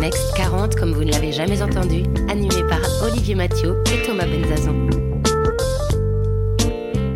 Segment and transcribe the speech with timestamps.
[0.00, 4.88] Next 40 comme vous ne l'avez jamais entendu, animé par Olivier Mathieu et Thomas Benzazon.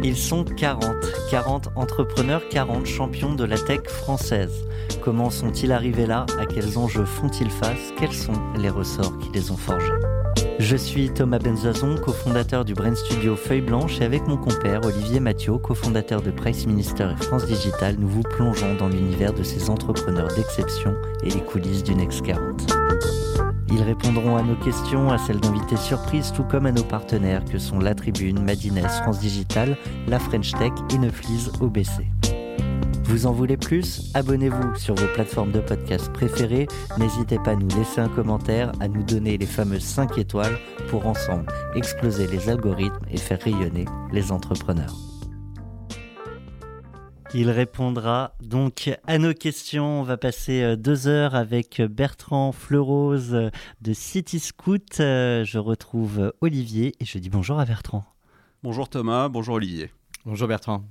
[0.02, 0.82] Ils sont 40,
[1.30, 4.66] 40 entrepreneurs, 40 champions de la tech française.
[5.00, 6.26] Comment sont-ils arrivés là?
[6.38, 7.94] À quels enjeux font-ils face?
[7.98, 9.92] Quels sont les ressorts qui les ont forgés?
[10.58, 15.20] Je suis Thomas Benzazon, cofondateur du Brain Studio Feuille Blanche et avec mon compère Olivier
[15.20, 19.68] Mathieu, cofondateur de Price Minister et France Digital, nous vous plongeons dans l'univers de ces
[19.68, 22.73] entrepreneurs d'exception et les coulisses du Next 40.
[23.74, 27.58] Ils répondront à nos questions, à celles d'invités surprises, tout comme à nos partenaires que
[27.58, 32.06] sont La Tribune, Madines, France Digital, La French Tech et Neuflis OBC.
[33.02, 34.12] Vous en voulez plus?
[34.14, 36.68] Abonnez-vous sur vos plateformes de podcast préférées.
[36.98, 40.56] N'hésitez pas à nous laisser un commentaire, à nous donner les fameuses 5 étoiles
[40.88, 44.94] pour ensemble exploser les algorithmes et faire rayonner les entrepreneurs.
[47.36, 50.00] Il répondra donc à nos questions.
[50.00, 55.00] On va passer euh, deux heures avec Bertrand Fleurose de City Scoot.
[55.00, 58.04] Euh, Je retrouve Olivier et je dis bonjour à Bertrand.
[58.62, 59.90] Bonjour Thomas, bonjour Olivier.
[60.24, 60.84] Bonjour Bertrand.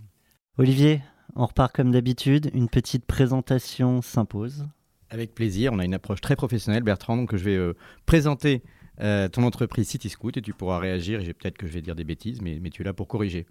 [0.57, 1.01] Olivier,
[1.37, 2.51] on repart comme d'habitude.
[2.53, 4.67] Une petite présentation s'impose.
[5.09, 7.73] Avec plaisir, on a une approche très professionnelle Bertrand, donc je vais euh,
[8.05, 8.63] présenter
[9.03, 11.21] euh, ton entreprise City Scoot et tu pourras réagir.
[11.21, 13.45] Et peut-être que je vais dire des bêtises, mais, tu es là pour corriger.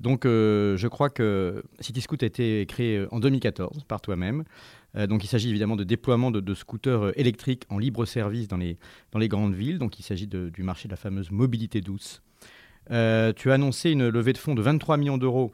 [0.00, 4.44] Donc euh, je crois que City Scoot a été créé en 2014 par toi-même.
[4.96, 8.48] Euh, donc il s'agit évidemment de déploiement de, de scooters euh, électriques en libre service
[8.48, 8.78] dans les,
[9.12, 9.78] dans les grandes villes.
[9.78, 12.22] Donc il s'agit du marché de la fameuse mobilité douce.
[12.90, 15.52] Euh, tu as annoncé une levée de fonds de 23 millions d'euros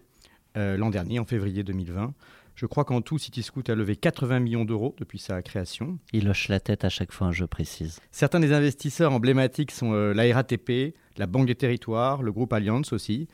[0.57, 2.15] euh, l'an dernier, en février 2020.
[2.55, 5.99] Je crois qu'en tout, City Scoot a levé 80 millions d'euros depuis sa création.
[6.13, 8.01] Il hoche la tête à chaque fois, je précise.
[8.13, 12.93] Certains des investisseurs emblématiques sont euh, la RATP, la Banque des Territoires, le groupe Allianz
[12.93, 13.29] aussi.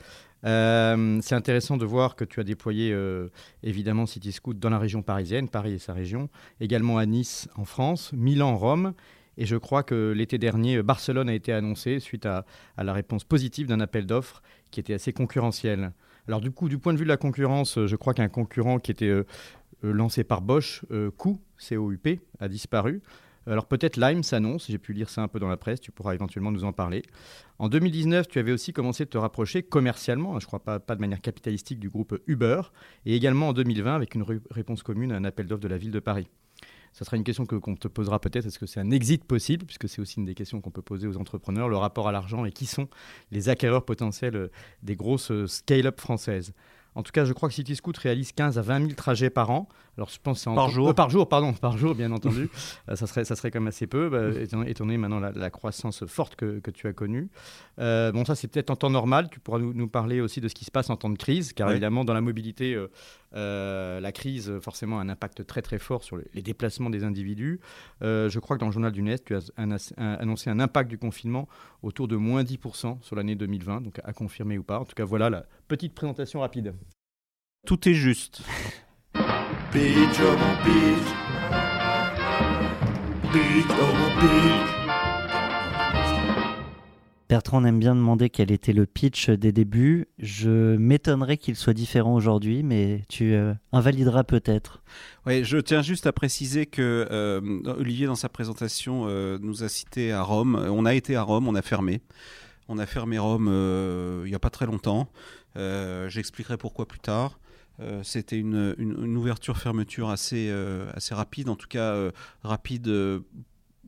[0.46, 3.28] Euh, c'est intéressant de voir que tu as déployé euh,
[3.62, 6.30] évidemment City Scoot dans la région parisienne, Paris et sa région,
[6.60, 8.94] également à Nice en France, Milan, Rome.
[9.36, 12.46] Et je crois que l'été dernier, Barcelone a été annoncé suite à,
[12.78, 15.92] à la réponse positive d'un appel d'offres qui était assez concurrentiel.
[16.30, 18.78] Alors du coup, du point de vue de la concurrence, euh, je crois qu'un concurrent
[18.78, 19.24] qui était euh,
[19.82, 22.08] euh, lancé par Bosch, euh, COUP,
[22.38, 23.02] a disparu.
[23.48, 26.14] Alors peut-être Lime s'annonce, j'ai pu lire ça un peu dans la presse, tu pourras
[26.14, 27.02] éventuellement nous en parler.
[27.58, 31.00] En 2019, tu avais aussi commencé de te rapprocher commercialement, hein, je crois pas, de
[31.00, 32.60] manière capitalistique, du groupe Uber,
[33.06, 35.78] et également en 2020 avec une ré- réponse commune à un appel d'offres de la
[35.78, 36.28] ville de Paris.
[36.92, 39.64] Ça sera une question que- qu'on te posera peut-être, est-ce que c'est un exit possible,
[39.64, 42.44] puisque c'est aussi une des questions qu'on peut poser aux entrepreneurs, le rapport à l'argent
[42.44, 42.88] et qui sont
[43.30, 44.50] les acquéreurs potentiels euh,
[44.82, 46.52] des grosses euh, scale-up françaises.
[46.96, 49.50] En tout cas, je crois que City Scoot réalise 15 à 20 000 trajets par
[49.50, 49.68] an.
[50.00, 50.88] Alors, je pense que c'est en- Par jour.
[50.88, 52.48] Euh, par jour, pardon, par jour, bien entendu.
[52.88, 55.30] Euh, ça, serait, ça serait quand même assez peu, bah, étant, étant donné maintenant la,
[55.32, 57.28] la croissance forte que, que tu as connue.
[57.78, 59.28] Euh, bon, ça, c'est peut-être en temps normal.
[59.30, 61.52] Tu pourras nous, nous parler aussi de ce qui se passe en temps de crise,
[61.52, 61.74] car Oui.
[61.74, 62.76] évidemment, dans la mobilité,
[63.32, 67.60] la crise, forcément, a un impact très, très fort sur les, déplacements des individus.
[68.00, 70.88] Je crois que dans le journal du Nest, tu as un- un- annoncé un impact
[70.90, 71.48] du confinement
[71.82, 74.78] autour de moins 10% sur l'année 2020, donc à confirmer ou pas.
[74.80, 76.74] En tout cas, voilà la petite présentation rapide.
[77.66, 78.42] Tout est juste.
[79.72, 81.08] Beach, oh mon beach.
[83.32, 84.70] Beach, oh mon beach.
[87.28, 90.08] Bertrand aime bien demander quel était le pitch des débuts.
[90.18, 94.82] Je m'étonnerais qu'il soit différent aujourd'hui, mais tu euh, invalideras peut-être.
[95.24, 97.40] Ouais, je tiens juste à préciser que euh,
[97.78, 100.56] Olivier, dans sa présentation, euh, nous a cité à Rome.
[100.68, 102.00] On a été à Rome, on a fermé.
[102.66, 105.08] On a fermé Rome euh, il n'y a pas très longtemps.
[105.56, 107.38] Euh, J'expliquerai pourquoi plus tard.
[107.80, 112.10] Euh, C'était une, ouverture-fermeture assez, euh, assez rapide, en tout cas euh,
[112.42, 112.84] rapide,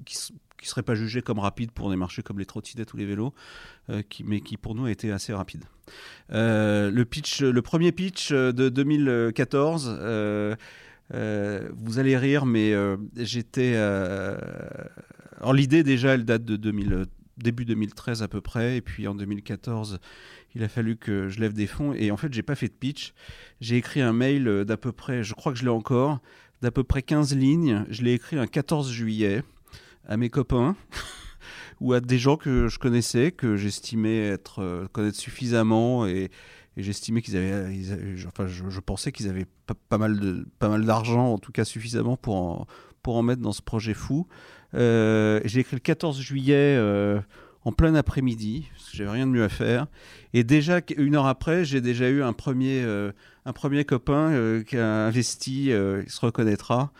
[0.05, 0.17] qui
[0.63, 3.35] ne serait pas jugée comme rapide pour des marchés comme les trottinettes ou les vélos,
[4.09, 5.65] qui, mais qui pour nous a été assez rapide.
[6.31, 10.57] Le, pitch, le premier pitch de 2014, euh,
[11.15, 12.75] euh, vous allez rire, mais
[13.17, 13.77] j'étais.
[13.77, 17.07] alors l'idée déjà, elle date de 2000,
[17.39, 19.99] début 2013 à peu près, et puis en 2014,
[20.55, 22.73] il a fallu que je lève des fonds, et en fait, j'ai pas fait de
[22.75, 23.15] pitch.
[23.61, 26.21] J'ai écrit un mail euh, d'à peu près, je crois que je l'ai encore,
[26.61, 27.85] d'à peu près 15 lignes.
[27.89, 29.43] Je l'ai écrit un 14 juillet
[30.07, 30.77] à mes copains.
[31.81, 36.31] ou à des gens que je connaissais, que j'estimais être euh, connaître suffisamment et,
[36.77, 37.75] et j'estimais qu'ils avaient,
[38.15, 39.47] je- enfin, je, pensais qu'ils avaient
[39.89, 42.67] pas, mal de pas mal d'argent, en tout cas suffisamment pour en,
[43.03, 44.29] pour en mettre dans ce projet fou.
[44.75, 47.21] Euh, j'ai écrit le 14 juillet euh,
[47.65, 49.87] en plein après-midi, parce que j'avais rien de mieux à faire.
[50.35, 53.13] Et déjà, une heure après, j'ai déjà eu un premier, euh,
[53.47, 56.91] un premier copain euh, qui a investi, euh, il se reconnaîtra,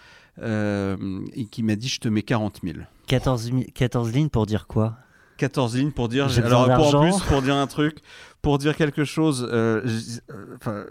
[0.41, 2.79] et qui m'a dit Je te mets 40 000.
[3.07, 4.97] 14, mi- 14 lignes pour dire quoi?
[5.37, 6.29] 14 lignes pour dire.
[6.29, 7.99] J'ai Alors, pour, en plus, pour dire un truc,
[8.41, 9.43] pour dire quelque chose.
[10.57, 10.85] enfin,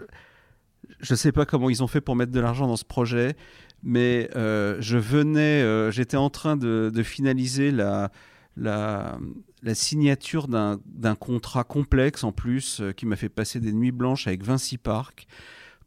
[1.00, 3.34] je sais pas comment ils ont fait pour mettre de l'argent dans ce projet,
[3.82, 8.10] mais je venais, j'étais en train de, de finaliser la,
[8.56, 9.18] la,
[9.62, 14.26] la signature d'un contrat complexe en plus euh, qui m'a fait passer des nuits blanches
[14.26, 15.26] avec Vinci Park.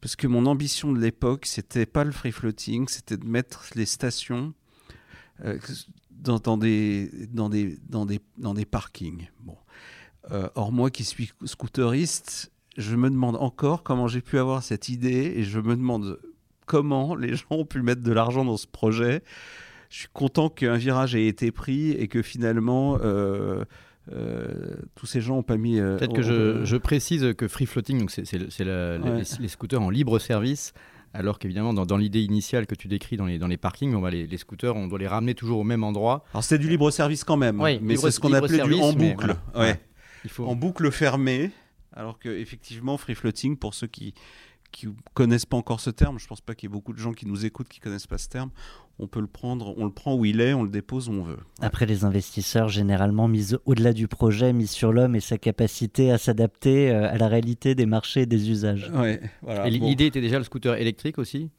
[0.00, 3.86] Parce que mon ambition de l'époque, c'était pas le free floating, c'était de mettre les
[3.86, 4.54] stations
[5.44, 5.58] euh,
[6.10, 9.28] dans, dans des, dans, des, dans, des, dans des parkings.
[9.40, 9.56] Bon.
[10.30, 14.88] Euh, or, moi qui suis scooteriste, je me demande encore comment j'ai pu avoir cette
[14.88, 16.18] idée et je me demande
[16.66, 19.22] comment les gens ont pu mettre de l'argent dans ce projet.
[19.90, 23.64] Je suis content qu'un virage ait été pris et que finalement euh,
[24.12, 25.78] euh, tous ces gens n'ont pas mis.
[25.80, 28.98] euh, Peut-être que je, je précise que free floating, donc c'est Ouais.
[28.98, 30.72] les, les scooters en libre service,
[31.12, 34.00] alors qu'évidemment dans, dans l'idée initiale que tu décris dans les, dans les parkings, on
[34.00, 36.24] va les, les scooters, on doit les ramener toujours au même endroit.
[36.32, 38.92] Alors c'est du libre service quand même, mais c'est ce qu'on appelait du service, en
[38.94, 39.36] mais boucle.
[39.54, 39.70] voilà.
[39.70, 39.80] Ouais.
[40.24, 40.44] Il faut.
[40.46, 41.50] en boucle fermée,
[41.92, 44.12] alors que effectivement free floating, pour ceux qui
[44.70, 47.12] qui connaissent pas encore ce terme, je pense pas qu'il y ait beaucoup de gens
[47.12, 48.50] qui nous écoutent qui connaissent pas ce terme.
[48.98, 51.22] On peut le prendre, on le prend où il est, on le dépose où on
[51.22, 51.36] veut.
[51.60, 56.16] Après, les investisseurs, généralement, mis au-delà du projet, mis sur l'homme et sa capacité à
[56.18, 58.90] s'adapter euh, à la réalité des marchés et des usages.
[58.94, 59.68] Ouais, voilà.
[59.68, 59.86] Et Bon.
[59.86, 61.50] l'idée était déjà le scooter électrique aussi?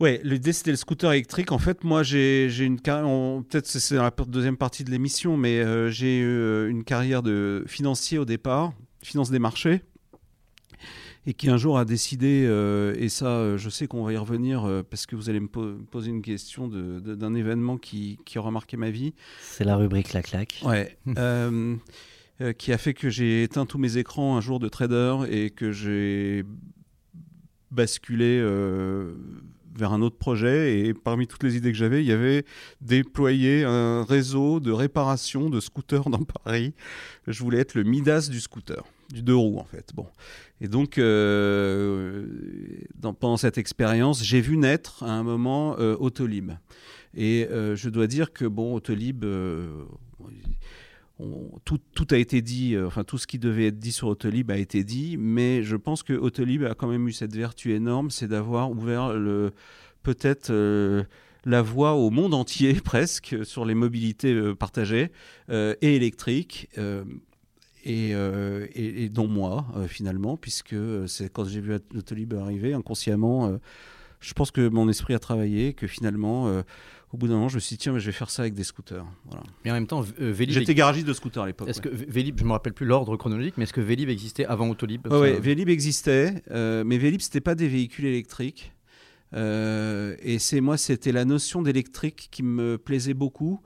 [0.00, 1.50] Ouais, l'idée c'était le scooter électrique.
[1.52, 5.58] En fait, moi j'ai une carrière, peut-être c'est- dans la deuxième partie de l'émission, mais
[5.60, 8.72] euh, j'ai eu euh, une carrière de financier au départ,
[9.02, 9.82] finance des marchés,
[11.26, 14.16] et qui un jour a décidé, euh, et ça euh, je sais qu'on va y
[14.16, 18.38] revenir euh, parce que vous allez me po- poser une question d'un événement qui, qui
[18.38, 19.14] aura marqué ma vie.
[19.40, 20.60] C'est la rubrique La Claque.
[20.64, 20.98] Ouais.
[21.18, 21.76] euh,
[22.58, 25.70] qui a fait que j'ai éteint tous mes écrans un jour de trader et que
[25.72, 26.44] j'ai
[27.70, 28.40] basculé
[29.76, 30.80] vers un autre projet.
[30.80, 32.44] Et parmi toutes les idées que j'avais, il y avait
[32.80, 36.74] déployer un réseau de réparation de scooters dans Paris.
[37.26, 39.92] Je voulais être le Midas du scooter, du deux roues en fait.
[39.94, 40.06] Bon.
[40.60, 42.26] Et donc, euh,
[43.18, 46.52] pendant cette expérience, j'ai vu naître à un moment euh, Autolib.
[47.16, 49.84] Et euh, je dois dire que bon, Autolib, euh,
[51.64, 54.56] tout, a été dit, euh, enfin tout ce qui devait être dit sur Autolib a
[54.56, 58.28] été dit, mais je pense que Autolib a quand même eu cette vertu énorme, c'est
[58.28, 59.52] d'avoir ouvert le
[60.02, 61.04] peut-être euh,
[61.44, 65.10] la voie au monde entier presque sur les mobilités euh, partagées
[65.50, 66.68] euh, et électriques.
[66.78, 67.04] euh,
[67.84, 72.34] et, euh, et, et dont moi, euh, finalement, puisque euh, c'est quand j'ai vu Autolib
[72.34, 73.58] arriver, inconsciemment, euh,
[74.20, 76.46] je pense que mon esprit a travaillé, que finalement,
[77.12, 78.54] au bout d'un moment, je me suis dit, tiens, mais je vais faire ça avec
[78.54, 79.04] des scooters.
[79.26, 79.42] Voilà.
[79.62, 80.54] Mais en même temps, Vélib.
[80.54, 81.68] J'étais garagiste de scooter à l'époque.
[81.68, 81.90] Est-ce ouais.
[81.90, 85.06] que Vélib, je me rappelle plus l'ordre chronologique, mais est-ce que Vélib existait avant Autolib
[85.08, 88.72] Ouais, ouais, Vélib existait, mais Vélib, c'était pas des véhicules électriques.
[89.34, 93.60] Et c'est moi, c'était la notion d'électrique qui me plaisait beaucoup.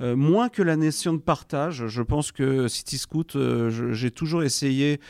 [0.00, 1.86] Euh, moins que la notion de partage.
[1.86, 5.00] Je pense que City Scoot, euh, j'ai toujours essayé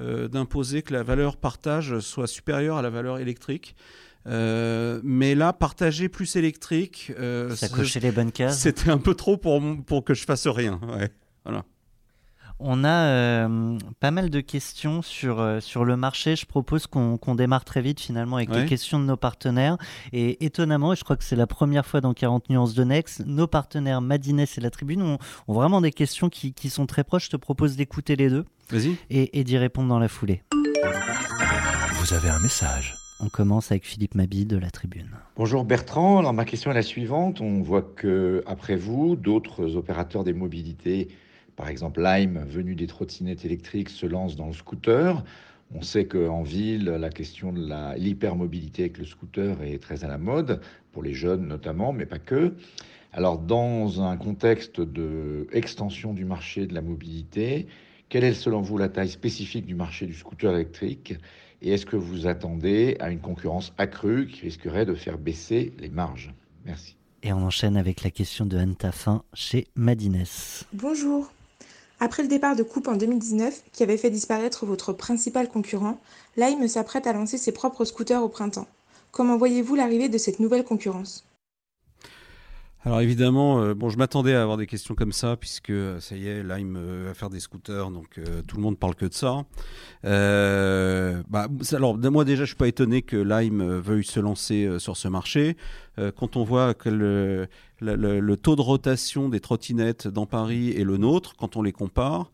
[0.00, 3.74] euh, d'imposer que la valeur partage soit supérieure à la valeur électrique.
[4.26, 7.12] Euh, mais là, partager plus électrique,
[7.56, 8.60] Ça cochait les bonnes cases.
[8.60, 10.78] c'était un peu trop pour, pour que je fasse rien.
[10.88, 11.10] Ouais.
[11.44, 11.64] Voilà.
[12.60, 16.34] On a euh, pas mal de questions sur, euh, sur le marché.
[16.34, 18.62] Je propose qu'on qu'on démarre très vite finalement avec Ouais.
[18.62, 19.76] les questions de nos partenaires.
[20.12, 23.24] Et étonnamment, et je crois que c'est la première fois dans 40 nuances de Next,
[23.26, 27.04] nos partenaires Madines et la Tribune ont, ont vraiment des questions qui, qui sont très
[27.04, 27.26] proches.
[27.26, 28.96] Je te propose d'écouter les deux Vas-y.
[29.10, 30.42] et, et d'y répondre dans la foulée.
[32.00, 32.96] Vous avez un message.
[33.20, 35.10] On commence avec Philippe Mabi de la Tribune.
[35.36, 37.40] Bonjour Bertrand, alors ma question est la suivante.
[37.40, 41.08] On voit que après vous, d'autres opérateurs des mobilités,
[41.58, 45.24] par exemple Lime, venu des trottinettes électriques, se lancent dans le scooter.
[45.74, 47.60] On sait qu'en ville, la question de
[47.98, 50.60] l'hypermobilité avec le scooter est très à la mode,
[50.92, 52.54] pour les jeunes notamment, mais pas que.
[53.12, 57.66] Alors dans un contexte de extension du marché de la mobilité,
[58.08, 61.14] quelle est selon vous la taille spécifique du marché du scooter électrique?
[61.60, 65.88] Et est-ce que vous attendez à une concurrence accrue qui risquerait de faire baisser les
[65.88, 66.32] marges?
[66.64, 66.96] Merci.
[67.24, 70.24] Et on enchaîne avec la question de Anne Taffin chez Madines.
[70.72, 71.32] Bonjour.
[72.00, 75.98] Après le départ de Coupe en 2019, qui avait fait disparaître votre principal concurrent,
[76.36, 78.68] Lime s'apprête à lancer ses propres scooters au printemps.
[79.10, 81.27] Comment voyez-vous l'arrivée de cette nouvelle concurrence?
[82.84, 86.16] Alors évidemment, euh, bon, je m'attendais à avoir des questions comme ça, puisque euh, ça
[86.16, 89.04] y est, Lime euh, va faire des scooters, donc euh, tout le monde parle que
[89.04, 89.42] de ça.
[90.04, 94.96] Euh, bah, alors moi déjà, je suis pas étonné que Lime veuille se lancer sur
[94.96, 95.56] ce marché.
[96.16, 97.48] Quand on voit que le,
[97.80, 101.62] le- le- le taux de rotation des trottinettes dans Paris et le nôtre, quand on
[101.62, 102.30] les compare,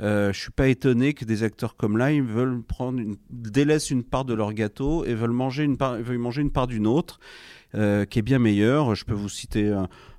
[0.00, 4.04] euh, je suis pas étonné que des acteurs comme Lime veulent prendre une, délaissent une
[4.04, 7.18] part de leur gâteau et veulent manger une part, veulent manger une part d'une autre,
[7.74, 8.94] euh, qui est bien meilleure.
[8.94, 9.70] Je peux vous citer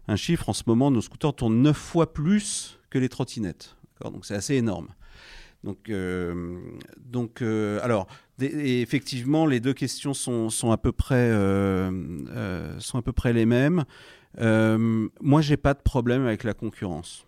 [0.07, 0.49] un, chiffre.
[0.49, 3.75] En ce moment, nos scooters tournent 9 fois plus que les trottinettes.
[4.03, 4.89] Donc c'est assez énorme.
[5.63, 6.57] Donc, euh,
[6.97, 8.07] donc euh, alors,
[8.39, 11.31] effectivement, les deux questions sont, à peu près,
[12.79, 13.83] sont à peu près les mêmes.
[14.39, 17.25] Moi, j'ai pas de problème avec la concurrence.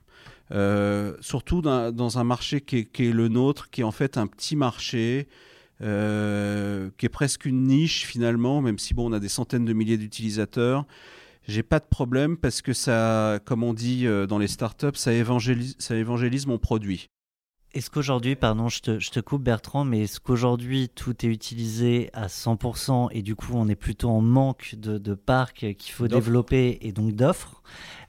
[1.19, 5.27] Surtout dans, un marché qui est le nôtre, qui est en fait un petit marché,
[5.81, 9.73] euh, qui est presque une niche finalement, même si bon, on a des centaines de
[9.73, 10.85] milliers d'utilisateurs.
[11.47, 15.11] J'ai pas de problème parce que ça, comme on dit euh, dans les startups, ça
[15.11, 17.09] évangélise, ça évangélise mon produit.
[17.73, 22.09] Est-ce qu'aujourd'hui, pardon, je te, je te coupe Bertrand, mais est-ce qu'aujourd'hui tout est utilisé
[22.11, 26.09] à 100% et du coup on est plutôt en manque de, de parcs qu'il faut
[26.09, 27.63] développer et donc d'offres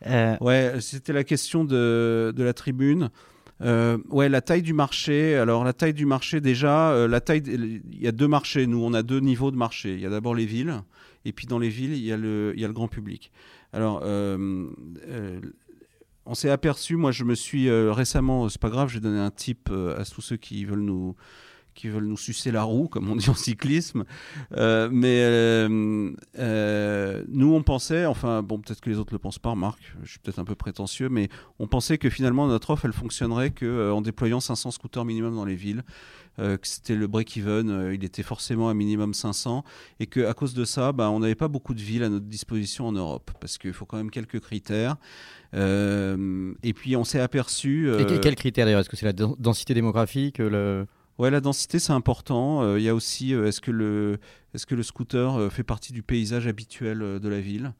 [0.06, 3.10] Euh, Ouais, c'était la question de, de la tribune.
[3.61, 5.37] Euh, ouais, la taille du marché.
[5.37, 8.66] Alors, la taille du marché, déjà, euh, la taille, il y a deux marchés.
[8.66, 9.94] Nous, on a deux niveaux de marché.
[9.94, 10.82] Il y a d'abord les villes,
[11.25, 13.30] et puis dans les villes, il y a le, grand public.
[13.73, 14.66] Alors, euh,
[15.09, 15.40] euh,
[16.26, 19.71] on s'est aperçu, moi, je me suis récemment, c'est pas grave, j'ai donné un tip
[19.71, 21.16] à tous ceux qui veulent nous
[21.74, 24.04] qui veulent nous sucer la roue, comme on dit en cyclisme.
[24.56, 29.38] Euh, mais euh, euh, nous, on pensait, enfin, bon, peut-être que les autres le pensent
[29.38, 32.84] pas, Marc, je suis peut-être un peu prétentieux, mais on pensait que finalement notre offre,
[32.84, 35.82] elle fonctionnerait que euh, en déployant 500 scooters minimum dans les villes,
[36.38, 39.64] que c'était le break-even, il était forcément à minimum 500,
[40.00, 42.24] et que à cause de ça, bah, on n'avait pas beaucoup de villes à notre
[42.24, 44.96] disposition en Europe, parce qu'il faut quand même quelques critères.
[45.54, 47.90] Et puis on s'est aperçu.
[48.00, 48.80] Et que- quels critères d'ailleurs?
[48.80, 50.86] Est-ce que c'est la den- densité démographique le...
[51.19, 52.62] Ouais, la densité, c'est important.
[52.62, 54.19] Euh, Il y a aussi, euh, est-ce que, le,
[54.54, 57.73] est que le scooter euh, fait partie du paysage habituel de la ville?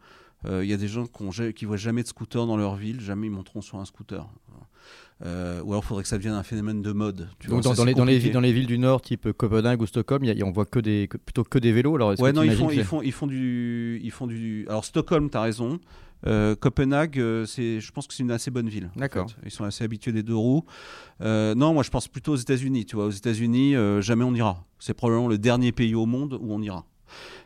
[0.51, 3.29] Il y a des gens qui, qui voient jamais de scooter dans leur ville, jamais
[3.29, 4.27] ils monteront sur un scooter.
[5.21, 7.29] Ou alors, il faudrait que ça devienne un phénomène de mode.
[7.39, 8.77] Tu Donc vois, dans, ça, dans c'est les, dans, les, villes- dans les villes du
[8.77, 11.71] Nord, type Copenhague ou Stockholm, y a- on voit que des, que- plutôt que des
[11.71, 11.95] vélos.
[11.95, 14.67] Alors, Ouais, que non, ils font, ils, font, ils, font du, ils font du.
[14.69, 15.79] Alors, Stockholm, tu as raison.
[16.27, 18.91] Euh, Copenhague, euh, c'est, je pense que c'est une assez bonne ville.
[18.97, 19.31] en D'accord.
[19.31, 19.37] fait.
[19.45, 20.65] Ils sont assez habitués des deux roues.
[21.21, 22.87] Euh, non, moi, je pense plutôt aux États-Unis.
[22.87, 24.65] Tu vois, aux États-Unis, euh, jamais on ira.
[24.79, 26.87] C'est probablement le dernier pays au monde où on ira.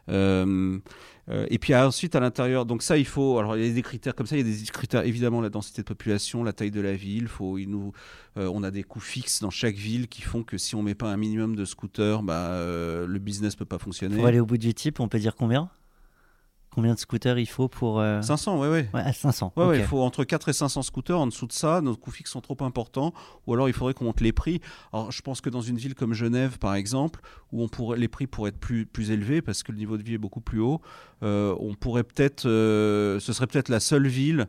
[0.08, 3.40] Et puis ensuite à l'intérieur, donc ça il faut.
[3.40, 5.48] Alors il y a des critères comme ça, il y a des critères évidemment la
[5.48, 7.26] densité de population, la taille de la ville.
[7.26, 7.90] Faut, il nous,
[8.36, 11.10] on a des coûts fixes dans chaque ville qui font que si on met pas
[11.10, 14.14] un minimum de scooters, bah, le business peut pas fonctionner.
[14.14, 15.68] Pour aller au bout du type, on peut dire combien?
[16.76, 18.00] Combien de scooters il faut pour.
[18.00, 18.88] euh, 500, ouais, ouais.
[18.92, 19.54] Ouais, à 500.
[19.56, 19.70] Ouais, ok.
[19.70, 21.18] ouais, il faut entre 4 et 500 scooters.
[21.18, 23.14] En dessous de ça, nos coûts fixes sont trop importants.
[23.46, 24.60] Ou alors, il faudrait qu'on monte les prix.
[24.92, 28.08] Alors, je pense que dans une ville comme Genève, par exemple, où on pourrait, les
[28.08, 30.60] prix pourraient être plus, plus élevés parce que le niveau de vie est beaucoup plus
[30.60, 30.82] haut,
[31.22, 32.44] euh, on pourrait peut-être.
[32.44, 34.46] euh, ce serait peut-être la seule ville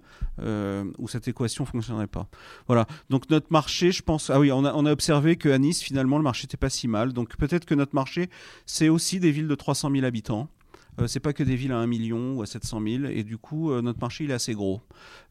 [1.00, 2.28] où cette équation ne fonctionnerait pas.
[2.68, 2.88] Voilà.
[3.10, 4.30] Donc, notre marché, je pense.
[4.30, 6.90] Ah oui, on a, on a observé qu'à Nice, finalement, le marché n'était pas si
[6.90, 7.14] mal.
[7.14, 8.30] Donc, peut-être que notre marché,
[8.66, 10.50] c'est aussi des villes de 300 000 habitants.
[11.00, 13.38] Euh, c'est pas que des villes à 1 million ou à 700 000 et du
[13.38, 14.82] coup euh, notre marché il est assez gros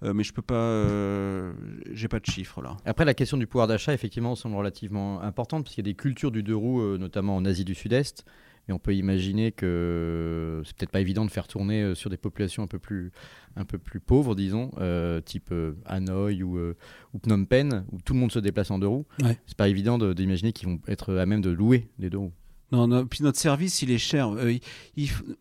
[0.05, 1.53] Euh, mais je peux pas euh,
[1.93, 5.65] j'ai pas de chiffres là Après, la question du pouvoir d'achat, effectivement, semble relativement importante,
[5.65, 8.25] parce qu'il y a des cultures du deux roues, euh, notamment en Asie du Sud-Est.
[8.69, 12.65] Et on peut imaginer que c'est peut-être pas évident de faire tourner sur des populations
[12.65, 13.13] un peu plus,
[13.55, 16.75] un peu plus pauvres, disons, euh, type euh, Hanoï ou, euh,
[17.15, 19.07] ou Phnom Penh, où tout le monde se déplace en deux roues.
[19.23, 19.39] Ouais.
[19.47, 22.33] C'est pas évident de- d'imaginer qu'ils vont être à même de louer des deux roues.
[22.73, 24.29] Non, non, puis notre service il est cher.
[24.35, 24.55] Euh,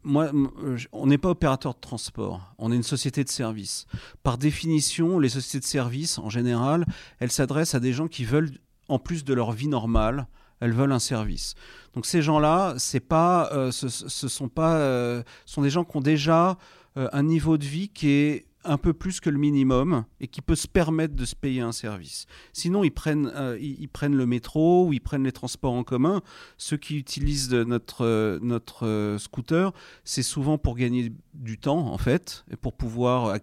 [0.04, 2.54] moi euh, on n'est pas opérateur de transport.
[2.60, 3.88] On est une société de service.
[4.22, 6.86] Par définition les sociétés de service en général
[7.20, 8.52] elles s'adressent à des gens qui veulent
[8.88, 10.28] en plus de leur vie normale
[10.60, 11.56] elles veulent un service.
[11.94, 15.98] Donc ces gens-là, c'est pas, euh, ce, ce sont pas, euh, sont des gens qui
[15.98, 16.58] ont déjà
[16.98, 20.42] euh, un niveau de vie qui est un peu plus que le minimum et qui
[20.42, 22.26] peut se permettre de se payer un service.
[22.54, 26.22] Sinon, ils prennent, euh, ils, prennent le métro ou ils prennent les transports en commun.
[26.58, 29.72] Ceux qui utilisent notre, euh, notre euh, scooter,
[30.04, 33.36] c'est souvent pour gagner du temps, en fait, et pour pouvoir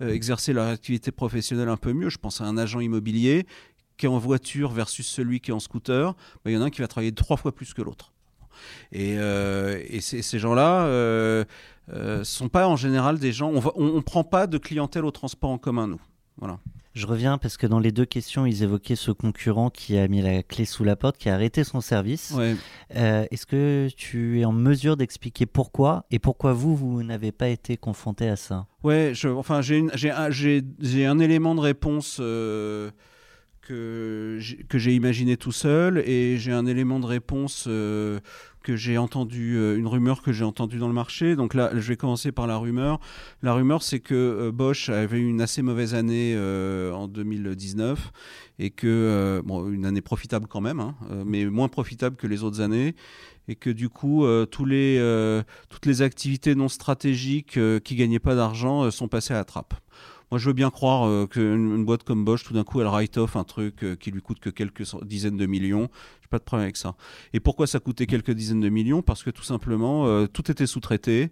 [0.00, 2.10] exercer leur activité professionnelle un peu mieux.
[2.10, 3.46] Je pense à un agent immobilier
[3.96, 6.14] qui est en voiture versus celui qui est en scooter.
[6.44, 8.12] Ben, Il y en a un qui va travailler trois fois plus que l'autre.
[8.92, 9.16] Et,
[10.00, 10.86] ces gens-là
[11.92, 13.48] euh, sont pas en général des gens.
[13.50, 16.00] On ne on, on prend pas de clientèle au transport en commun, nous.
[16.36, 16.58] Voilà.
[16.94, 20.20] Je reviens parce que dans les deux questions, ils évoquaient ce concurrent qui a mis
[20.20, 22.32] la clé sous la porte, qui a arrêté son service.
[22.36, 22.56] Ouais.
[22.96, 27.48] Euh, Est-ce que tu es en mesure d'expliquer pourquoi et pourquoi vous, vous n'avez pas
[27.48, 28.66] été confronté à ça?
[28.82, 29.80] Ouais, je, enfin, j'ai
[30.10, 32.90] un, un élément de réponse euh,
[33.60, 38.18] que j'ai- que j'ai imaginé tout seul et j'ai un élément de réponse euh,
[38.62, 41.36] que j'ai entendu, euh, une rumeur que j'ai entendue dans le marché.
[41.36, 43.00] Donc là, je vais commencer par la rumeur.
[43.42, 48.12] La rumeur, c'est que euh, Bosch avait eu une assez mauvaise année euh, en 2019
[48.58, 52.60] et que, bon, une année profitable quand même, hein, mais moins profitable que les autres
[52.60, 52.96] années
[53.46, 54.26] et que du coup,
[54.64, 59.44] les, toutes les activités non stratégiques euh, qui gagnaient pas d'argent sont passées à la
[59.44, 59.74] trappe.
[60.30, 62.86] Moi, je veux bien croire euh, qu'une une boîte comme Bosch, tout d'un coup, elle
[62.86, 65.88] write-off un truc euh, qui lui coûte que quelques dizaines de millions.
[66.20, 66.94] J'ai pas de problème avec ça.
[67.32, 69.00] Et pourquoi ça coûtait quelques dizaines de millions?
[69.00, 71.30] Parce que tout simplement, euh, tout était sous-traité,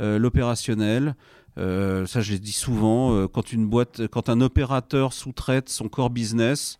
[0.00, 1.14] euh, l'opérationnel.
[1.56, 3.26] ça, je l'ai dit souvent.
[3.28, 6.78] quand une boîte, quand un opérateur sous-traite son core business,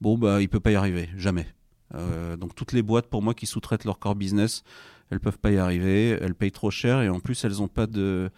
[0.00, 1.46] bon bah, il peut pas y arriver, jamais.
[2.38, 4.62] Donc toutes les boîtes, pour moi, qui sous-traitent leur core business,
[5.10, 7.86] elles peuvent pas y arriver, elles payent trop cher et en plus elles ont pas
[7.86, 8.30] de,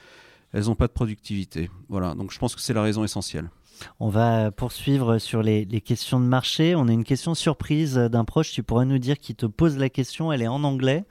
[0.52, 1.70] elles ont pas de productivité.
[1.88, 2.14] Voilà.
[2.14, 3.50] Donc je pense que c'est la raison essentielle.
[3.98, 6.74] On va poursuivre sur les, les questions de marché.
[6.74, 8.52] On a une question surprise d'un proche.
[8.52, 10.32] Tu pourrais nous dire qui te pose la question.
[10.32, 11.04] Elle est en anglais.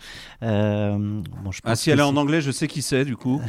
[0.43, 3.41] Euh, bon, je Ah si elle est en anglais, je sais qui c'est du coup.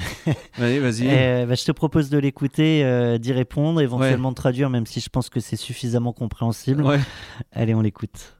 [0.57, 1.09] Allez, vas-y.
[1.09, 5.01] Euh, bah, je te propose de l'écouter, euh, d'y répondre, éventuellement de traduire, même si
[5.01, 6.83] je pense que c'est suffisamment compréhensible.
[6.83, 7.01] Ouais.
[7.53, 8.37] Allez, on l'écoute.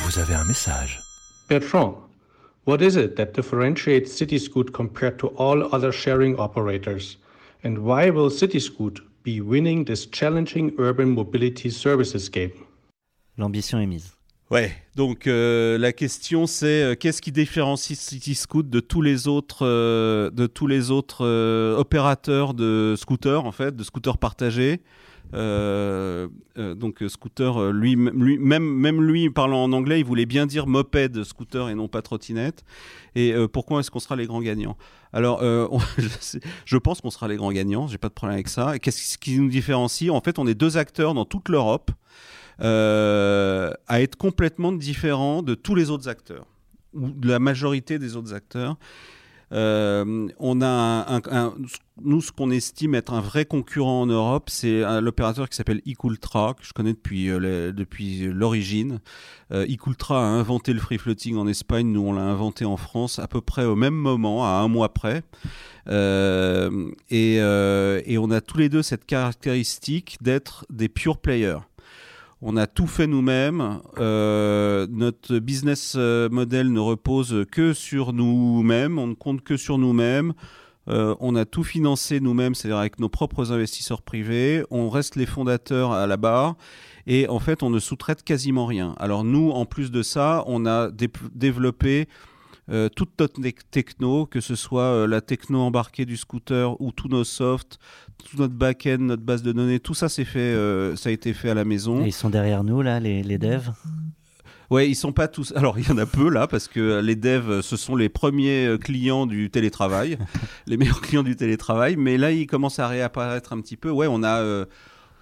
[0.00, 1.00] Vous avez un message.
[1.48, 2.07] Bertrand,
[2.68, 7.16] what is it that differentiates Cityscoot compared to all other sharing operators?
[7.64, 12.52] And why will Cityscoot be winning this challenging urban mobility services game?
[13.38, 14.12] L'ambition est mise.
[14.50, 19.66] Ouais, donc euh, la question c'est euh, qu'est-ce qui différencie Cityscoot de tous les autres,
[19.66, 24.82] euh, de tous les autres euh, opérateurs de scooters en fait, de scooters partagés?
[25.34, 30.66] Euh, euh, donc euh, scooter, lui, même, lui parlant en anglais, il voulait bien dire
[30.66, 32.64] moped, scooter et non pas trottinette.
[33.14, 34.76] Et pourquoi est-ce qu'on sera les grands gagnants?
[35.12, 35.42] Alors,
[36.64, 37.88] je, pense qu'on sera les grands gagnants.
[37.88, 38.78] J'ai pas de problème avec ça.
[38.78, 40.10] Qu'est-ce qui nous différencie?
[40.10, 41.90] En fait, on est deux acteurs dans toute l'Europe
[42.60, 46.46] à être complètement différents de tous les autres acteurs
[46.94, 48.76] ou de la majorité des autres acteurs.
[49.52, 50.66] Euh, on a
[51.08, 51.54] un- un-
[52.04, 55.80] nous ce qu'on estime être un vrai concurrent en Europe, c'est un- l'opérateur qui s'appelle
[55.88, 59.00] Ecoultra que je connais depuis euh, depuis l'origine.
[59.52, 63.18] Euh, Ecoultra a inventé le free floating en Espagne, nous on l'a inventé en France
[63.18, 65.22] à peu près au même moment, à un mois près.
[65.88, 71.60] Euh, et, euh, et on a tous les deux cette caractéristique d'être des pure players.
[72.40, 73.80] On a tout fait nous-mêmes.
[73.98, 78.98] Euh, notre business euh, model ne repose que sur nous-mêmes.
[78.98, 80.34] On ne compte que sur nous-mêmes.
[80.88, 84.62] Euh, on a tout financé nous-mêmes, c'est-à-dire avec nos propres investisseurs privés.
[84.70, 86.54] On reste les fondateurs à la barre.
[87.08, 88.94] Et en fait, on ne sous-traite quasiment rien.
[88.98, 92.06] Alors nous, en plus de ça, on a dé- développé
[92.70, 96.92] euh, toute notre tec- techno, que ce soit euh, la techno embarquée du scooter ou
[96.92, 97.78] tous nos softs,
[98.30, 101.32] tout notre back-end, notre base de données, tout ça c'est fait, euh, ça a été
[101.34, 102.02] fait à la maison.
[102.04, 103.70] Et ils sont derrière nous, là, les, les devs?
[104.70, 105.54] Ouais, ils sont pas tous.
[105.56, 108.76] Alors, il y en a peu là, parce que les devs, ce sont les premiers
[108.78, 110.18] clients du télétravail,
[110.66, 111.96] les meilleurs clients du télétravail.
[111.96, 113.90] Mais là, ils commencent à réapparaître un petit peu.
[113.90, 114.66] Ouais, on a,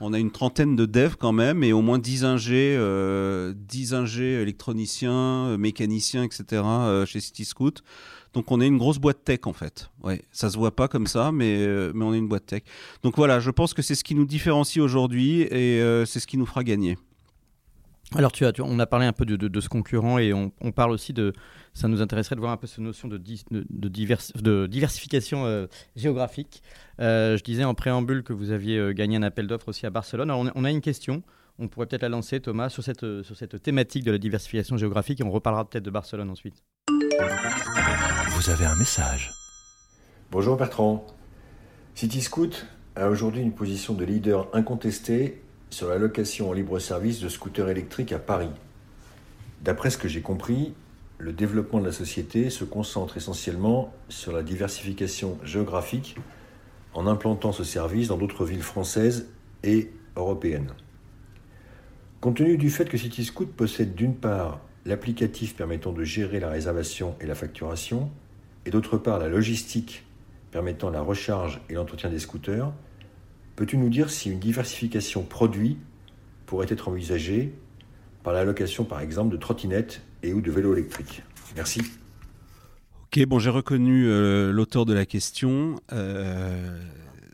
[0.01, 3.95] on a une trentaine de devs quand même, et au moins 10 ingés, euh, 10
[3.95, 6.45] ingés électroniciens, euh, mécaniciens, etc.
[6.65, 7.83] euh, chez Cityscoot.
[8.35, 9.89] Donc, on est une grosse boîte tech en fait.
[10.03, 12.63] Ouais, ça se voit pas comme ça, mais, euh, mais on est une boîte tech.
[13.03, 16.27] Donc voilà, je pense que c'est ce qui nous différencie aujourd'hui, et euh, c'est ce
[16.27, 16.99] qui nous fera gagner.
[18.15, 20.33] Alors, tu as, tu- on a parlé un peu de, de- de ce concurrent et
[20.33, 21.33] on, on parle aussi de.
[21.75, 24.67] Ça nous intéresserait de voir un peu cette notion de, dis- de, de divers- de
[24.69, 25.67] diversification euh,
[25.97, 26.63] géographique.
[27.01, 29.91] Euh, je disais en préambule que vous aviez euh, gagné un appel d'offres aussi à
[29.91, 30.31] Barcelone.
[30.31, 31.23] Alors, on a, on a une question.
[31.59, 35.21] On pourrait peut-être la lancer, Thomas, sur cette, sur cette thématique de la diversification géographique
[35.21, 36.63] et on reparlera peut-être de Barcelone ensuite.
[38.31, 39.33] Vous avez un message.
[40.31, 41.07] Bonjour Bertrand.
[41.95, 47.29] Cityscoot a aujourd'hui une position de leader incontesté sur la location en libre service de
[47.29, 48.51] scooters électriques à Paris.
[49.63, 50.75] D'après ce que j'ai compris,
[51.19, 56.17] le développement de la société se concentre essentiellement sur la diversification géographique
[56.95, 59.29] en implantant ce service dans d'autres villes françaises
[59.65, 60.73] et européennes.
[62.21, 67.15] Compte tenu du fait que Cityscoot possède d'une part l'applicatif permettant de gérer la réservation
[67.21, 68.11] et la facturation,
[68.65, 70.05] et d'autre part la logistique
[70.51, 72.73] permettant la recharge et l'entretien des scooters,
[73.57, 75.79] peux-tu nous dire si une diversification produit
[76.47, 77.53] pourrait être envisagée
[78.23, 81.23] par la location par exemple de trottinettes et ou de vélos électriques?
[81.57, 81.83] Merci.
[83.05, 85.77] Ok, bon, j'ai reconnu euh, l'auteur de la question.
[85.93, 86.79] Euh,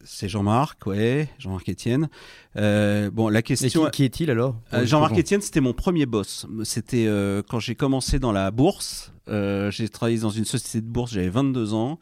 [0.05, 2.09] c'est Jean-Marc, ouais, Jean-Marc Etienne.
[2.57, 3.85] Euh, bon, la Et question.
[3.87, 4.57] qui, qui est-il alors?
[4.73, 6.47] Euh, Jean-Marc Etienne, c'était mon premier boss.
[6.65, 9.13] C'était euh, quand j'ai commencé dans la bourse.
[9.29, 11.99] Euh, j'ai travaillé dans une société de bourse, j'avais 22 ans.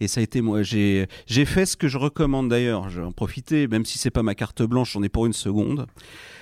[0.00, 0.62] Et ça a été moi.
[0.62, 1.06] J'ai
[1.44, 2.90] fait ce que je recommande d'ailleurs.
[2.90, 5.32] Je vais en profiter, même si c'est pas ma carte blanche, j'en ai pour une
[5.32, 5.86] seconde.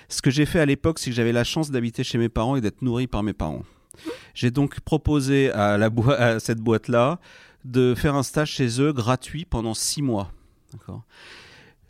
[0.08, 2.56] Ce que j'ai fait à l'époque, c'est que j'avais la chance d'habiter chez mes parents
[2.56, 3.62] et d'être nourri par mes parents.
[4.34, 5.88] J'ai donc proposé à, la
[6.18, 7.20] à cette boîte-là
[7.64, 10.32] de faire un stage chez eux gratuit pendant six mois.
[10.72, 11.04] D'accord?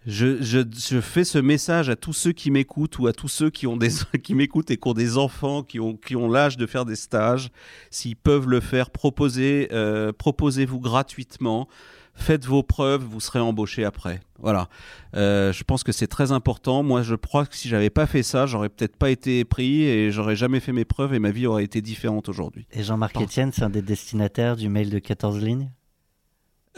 [0.06, 3.50] Je, je, je fais ce message à tous ceux qui m'écoutent ou à tous ceux
[3.50, 3.88] qui, ont des,
[4.22, 6.96] qui m'écoutent et qui ont des enfants, qui ont, qui ont l'âge de faire des
[6.96, 7.50] stages.
[7.90, 11.68] S'ils peuvent le faire, proposez, euh, proposez-vous gratuitement.
[12.16, 14.20] Faites vos preuves, vous serez embauché après.
[14.38, 14.68] Voilà.
[15.16, 16.84] Euh, je pense que c'est très important.
[16.84, 20.12] Moi, je crois que si j'avais pas fait ça, j'aurais peut-être pas été pris et
[20.12, 22.66] j'aurais jamais fait mes preuves et ma vie aurait été différente aujourd'hui.
[22.72, 25.70] Et Jean-Marc Etienne, c'est un des destinataires du mail de 14 lignes?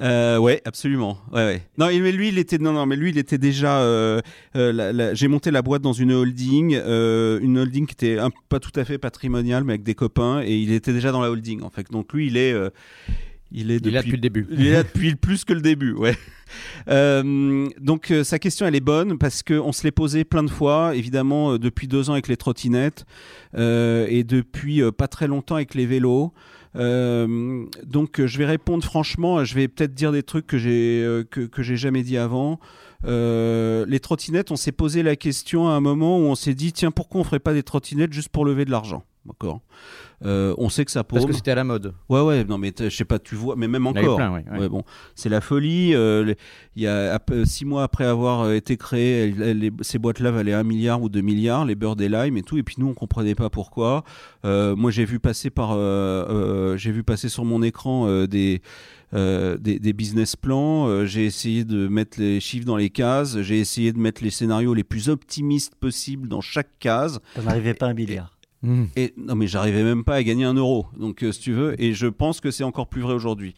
[0.00, 1.18] Euh, ouais, absolument.
[1.32, 1.62] Ouais, ouais.
[1.78, 3.80] Non, mais lui, il était non, non, mais lui, il était déjà.
[3.80, 4.20] euh,
[4.54, 8.61] euh, J'ai monté la boîte dans une holding, euh, une holding qui était un- pas
[8.61, 11.62] tout à fait patrimoniale, mais avec des copains, et il était déjà dans la holding.
[11.62, 12.52] En fait, donc lui, il est.
[12.52, 12.68] euh,
[13.52, 14.46] il est Il est là depuis le début.
[14.50, 16.16] Il est là depuis plus que le début, ouais.
[16.88, 20.50] Euh, donc euh, sa question, elle est bonne parce qu'on se l'est posée plein de
[20.50, 23.04] fois, évidemment euh, depuis deux ans avec les trottinettes
[23.56, 26.32] euh, et depuis pas très longtemps avec les vélos.
[26.77, 31.03] Euh, donc euh, je vais répondre franchement, je vais peut-être dire des trucs que j'ai
[31.03, 32.61] euh, que, j'ai jamais dit avant.
[33.05, 36.73] Euh, les trottinettes, on s'est posé la question à un moment où on s'est dit
[36.73, 39.61] tiens pourquoi on ferait pas des trottinettes juste pour lever de l'argent, d'accord
[40.25, 41.31] Euh, On sait que ça Parce paume.
[41.31, 41.93] que c'était à la mode.
[42.09, 44.07] Ouais, ouais, non, mais je sais pas, tu vois, mais même Il y en avait
[44.07, 44.17] encore.
[44.17, 44.69] plein, ouais, ouais.
[44.69, 44.83] bon,
[45.15, 45.95] c'est la folie.
[45.95, 46.33] euh,
[46.75, 50.55] Il y a peu- six mois après avoir euh, été créé, les- ces boîtes-là valaient
[50.55, 52.57] un milliard ou deux milliards, les beurre des limes et tout.
[52.57, 54.05] Et puis nous, on comprenait pas pourquoi.
[54.45, 55.77] Euh, moi, j'ai vu passer par, euh,
[56.29, 58.62] euh, j'ai vu passer sur mon écran euh, des.
[59.15, 63.41] euh, des, des business plans, euh, j'ai essayé de mettre les chiffres dans les cases,
[63.41, 67.21] j'ai essayé de mettre les scénarios les plus optimistes possibles dans chaque case.
[67.39, 68.36] On n'arrivait pas à un milliard.
[68.97, 70.87] Et non, mais j'arrivais même pas à gagner un euro.
[70.99, 73.55] Donc, euh, si tu veux, et je pense que c'est encore plus vrai aujourd'hui.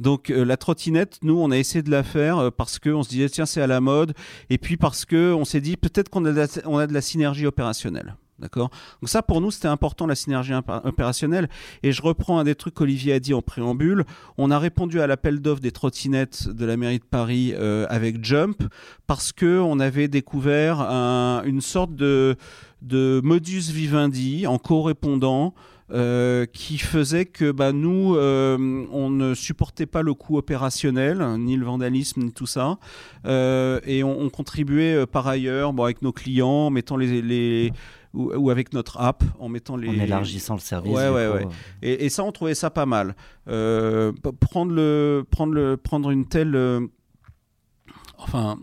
[0.00, 3.02] Donc, euh, la trottinette, nous, on a essayé de la faire euh, parce que on
[3.02, 4.14] se disait tiens, c'est à la mode,
[4.50, 7.00] et puis parce que on s'est dit peut-être qu'on a, de la- a de la
[7.00, 8.16] synergie opérationnelle.
[8.40, 8.70] D'accord?
[9.02, 10.52] Donc ça, pour nous, c'était important, la synergie
[10.84, 11.48] opérationnelle.
[11.82, 14.04] Et je reprends un des trucs qu'Olivier a dit en préambule.
[14.36, 17.52] On a répondu à l'appel d'offres des trottinettes de la mairie de Paris
[17.88, 18.62] avec Jump
[19.08, 22.36] parce que on avait découvert un- une sorte de,
[22.82, 25.54] de modus vivendi en co-répondant
[25.90, 31.56] euh, qui faisait que bah, nous, euh, on ne supportait pas le coût opérationnel, ni
[31.56, 32.78] le vandalisme, ni tout ça.
[33.24, 37.22] Euh, et on, on contribuait euh, par ailleurs bon, avec nos clients, en mettant les...
[37.22, 37.72] les
[38.14, 39.88] ou, ou avec notre app, en mettant les...
[39.88, 41.54] En élargissant le service, Ouais, du ouais, coup, ouais.
[41.82, 43.14] Et, et ça, on trouvait ça pas mal.
[43.44, 46.58] Prendre, le, prendre, le, prendre une telle...
[48.16, 48.58] enfin,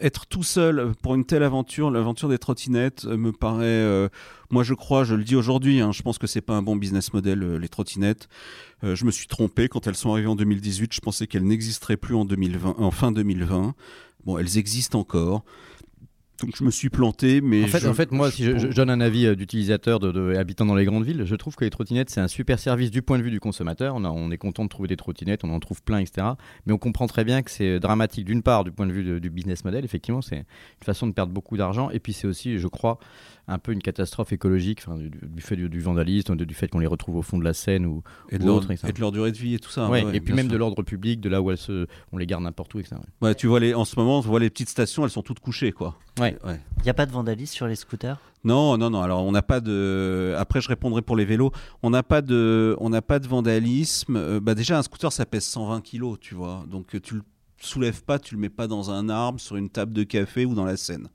[0.00, 3.64] être tout seul pour une telle aventure, l'aventure des trottinettes, euh, me paraît.
[3.64, 4.08] euh,
[4.50, 6.76] moi, je crois, je le dis aujourd'hui, hein, je pense que c'est pas un bon
[6.76, 8.28] business model, euh, les trottinettes.
[8.84, 10.92] Euh, je me suis trompé quand elles sont arrivées en 2018.
[10.92, 13.74] Je pensais qu'elles n'existeraient plus en, 2020, en fin 2020.
[14.24, 15.44] Bon, elles existent encore.
[16.46, 17.64] Donc, je me suis planté, mais.
[17.64, 20.10] En fait, je- en fait, moi, si je, je donne un avis euh, d'utilisateur de,
[20.12, 22.90] de- habitant dans les grandes villes, je trouve que les trottinettes, c'est un super service
[22.90, 23.94] du point de vue du consommateur.
[23.94, 26.26] On, a- on est content de trouver des trottinettes, on en trouve plein, etc.
[26.66, 29.18] Mais on comprend très bien que c'est dramatique, d'une part, du point de vue de-
[29.18, 29.84] du business model.
[29.84, 30.44] Effectivement, c'est une
[30.84, 31.90] façon de perdre beaucoup d'argent.
[31.90, 32.98] Et puis, c'est aussi, je crois,
[33.48, 36.78] un peu une catastrophe écologique enfin, du, du fait du, du vandalisme, du fait qu'on
[36.78, 38.86] les retrouve au fond de la Seine ou, Et de ou leur- autre, etc.
[38.88, 39.88] et de leur durée de vie et tout ça.
[39.88, 40.52] Ouais, ouais, et puis même sûr.
[40.52, 42.96] de l'ordre public, de là où elles se, on les garde n'importe où, etc.
[43.20, 43.28] ouais.
[43.28, 45.40] Ouais, tu vois les, en ce moment, tu vois les petites stations, elles sont toutes
[45.40, 45.98] couchées, quoi.
[46.20, 46.31] Ouais.
[46.44, 48.18] Il n'y a pas de vandalisme sur les scooters?
[48.44, 49.02] Non, non, non.
[49.02, 50.34] Alors, on n'a pas de.
[50.36, 51.52] Après, je répondrai pour les vélos.
[51.82, 54.16] On n'a pas de, on n'a pas de vandalisme.
[54.16, 56.64] Euh, bah, déjà, un scooter, ça pèse 120 kilos, tu vois.
[56.68, 57.22] Donc, euh, tu le
[57.60, 60.54] soulèves pas, tu le mets pas dans un arbre, sur une table de café ou
[60.54, 61.08] dans la Seine.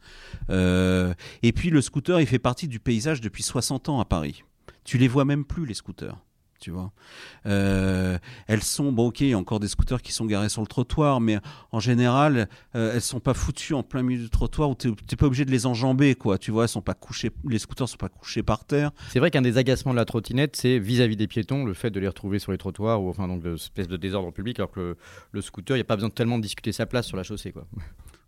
[0.49, 4.43] Euh, et puis, le scooter, il fait partie du paysage depuis 60 ans à Paris.
[4.85, 6.17] Tu les vois même plus, les scooters.
[6.59, 6.91] Tu vois,
[7.45, 8.17] Euh,
[8.47, 10.67] elles sont bon, ok, il y a encore des scooters qui sont garés sur le
[10.67, 11.39] trottoir, mais
[11.71, 15.17] en général, euh, elles sont pas foutues en plein milieu du trottoir où tu n'es
[15.17, 16.37] pas obligé de les enjamber, quoi.
[16.37, 18.91] Tu vois, elles sont pas couchées, les scooters sont pas couchés par terre.
[19.09, 21.99] C'est vrai qu'un des agacements de la trottinette, c'est vis-à-vis des piétons, le fait de
[21.99, 24.97] les retrouver sur les trottoirs ou enfin donc de espèce de désordre public, alors que
[25.31, 27.23] le, scooter, il n'y a pas besoin de tellement de discuter sa place sur la
[27.23, 27.67] chaussée, quoi.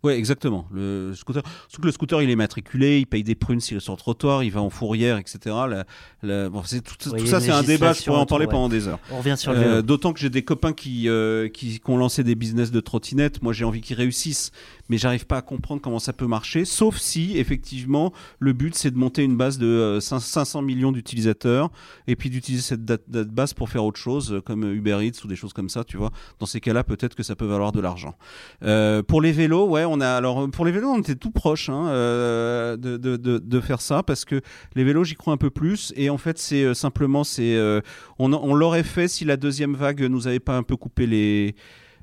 [0.02, 0.66] Ouais, exactement.
[0.72, 3.80] Le scooter, surtout que le scooter, il est matriculé, il paye des prunes s'il est
[3.80, 5.38] sur le trottoir, il va en fourrière, etc.
[5.68, 5.84] La-
[6.22, 7.92] la- bon, c'est tout, Oui, ça, c'est un débat.
[7.92, 8.50] Je pourrais en parler ouais.
[8.50, 8.98] pendant des heures.
[9.10, 9.82] On revient sur le Euh.
[9.82, 13.42] D'autant que j'ai des copains qui, euh, qui, qui ont lancé des business de trottinettes.
[13.42, 14.52] Moi, j'ai envie qu'ils réussissent,
[14.88, 16.64] mais j'arrive pas à comprendre comment ça peut marcher.
[16.64, 20.92] Sauf si, effectivement, le but c'est de monter une base de euh, cin- 500 millions
[20.92, 21.70] d'utilisateurs
[22.06, 25.22] et puis d'utiliser cette date, date base pour faire autre chose, euh, comme Uber Eats
[25.24, 25.84] ou des choses comme ça.
[25.84, 28.14] Tu vois, dans ces cas-là, peut-être que ça peut valoir de l'argent.
[28.62, 31.68] Euh, pour les vélos, ouais, on a alors pour les vélos, on était tout proche
[31.68, 34.40] hein, euh, de, de, de, de faire ça parce que
[34.74, 35.92] les vélos, j'y crois un peu plus.
[35.96, 37.80] Et en fait, c'est euh, simplement, c'est euh,
[38.18, 41.54] on, on l'aurait fait si la deuxième vague nous avait pas un peu coupé les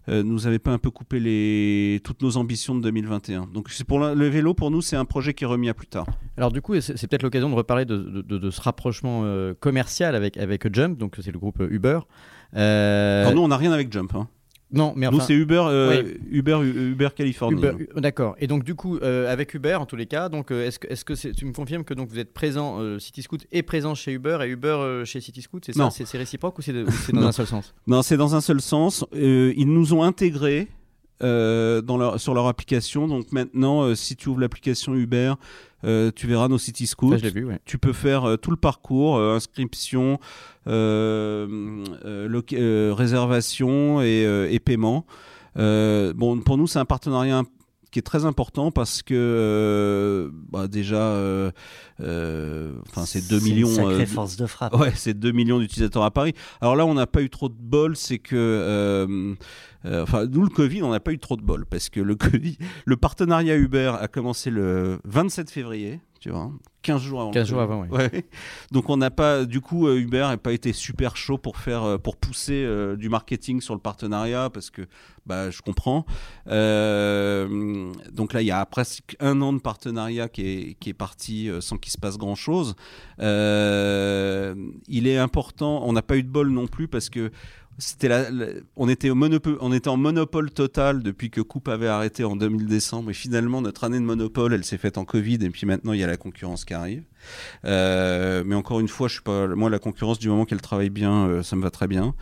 [0.10, 3.47] euh, nous avait pas un peu coupé les toutes nos ambitions de 2021.
[3.54, 5.73] Donc c'est pour la- le vélo pour nous, c'est un projet qui est remis à
[5.73, 6.06] plus tard.
[6.38, 9.54] Alors du coup, c'est peut-être l'occasion de reparler de, de- de- de ce rapprochement euh,
[9.60, 12.00] commercial avec, avec Jump, donc c'est le groupe euh, Uber.
[13.23, 14.15] Alors nous, on n'a rien avec Jump.
[14.15, 14.30] hein.
[14.71, 16.17] Non, mais nous, enfin, c'est Uber, euh, oui.
[16.30, 17.62] Uber, Uber Californie.
[17.63, 18.36] U- D'accord.
[18.39, 20.88] Et donc du coup, euh, avec Uber, en tous les cas, donc euh, est-ce que,
[20.88, 23.95] est-ce que c'est- tu me confirmes que donc vous êtes présent, euh, CityScoot est présent
[23.95, 25.89] chez Uber et Uber euh, chez CityScoot, c'est ça?
[25.91, 26.73] C'est réciproque ou c'est
[27.13, 27.73] dans un seul sens?
[27.88, 29.06] Non, c'est dans un seul sens.
[29.15, 30.67] Euh, ils nous ont intégrés
[31.23, 33.08] euh, dans leur, sur leur application.
[33.08, 35.34] Donc maintenant, euh, si tu ouvres l'application Uber,
[35.84, 36.88] euh, tu verras nos City.
[36.88, 36.95] Ça,
[37.30, 37.60] vu, ouais.
[37.65, 40.19] Tu peux faire euh, tout le parcours, euh, inscription,
[40.67, 41.84] euh,
[42.95, 45.06] réservation et, euh, et paiement.
[45.58, 47.43] Euh, bon, pour nous, c'est un partenariat
[47.97, 51.49] qui est très important parce que euh, bah, déjà, euh,
[51.99, 53.89] euh, enfin, c'est 2 C'est une millions.
[53.89, 54.75] euh, force de frappe.
[54.75, 56.33] Ouais, c'est 2 millions d'utilisateurs à Paris.
[56.62, 59.36] Alors là, on n'a pas eu trop de bol, c'est que.
[59.83, 62.57] Enfin, nous, le Covid, on n'a pas eu trop de bol parce que le Covid,
[62.86, 66.51] le partenariat Uber a commencé le 27 février, tu vois,
[66.84, 67.30] 15 jours avant.
[67.32, 67.88] le 15 jours avant, oui.
[67.91, 68.25] Ouais.
[68.71, 71.84] Donc on n'a pas, du coup, euh, Uber n'a pas été super chaud pour faire,
[71.84, 74.84] euh, pour pousser euh, du marketing sur le partenariat parce que,
[75.25, 76.06] bah, je comprends.
[76.47, 80.93] Euh, donc là, il y a presque un an de partenariat qui est, qui est
[80.93, 82.75] parti sans qu'il se passe grand chose.
[83.19, 84.56] Euh,
[84.88, 85.82] il est important.
[85.86, 87.32] On n'a pas eu de bol non plus parce que
[87.79, 91.67] c'était la, la- on était au monopole, on était en monopole total depuis que Coupe
[91.67, 95.05] avait arrêté en 2000 décembre et finalement notre année de monopole elle s'est faite en
[95.05, 97.03] Covid et puis maintenant il y a la concurrence qui arrive.
[97.65, 100.89] Euh, mais encore une fois, je suis pas moi la concurrence du moment qu'elle travaille
[100.89, 102.13] bien, euh, ça me va très bien.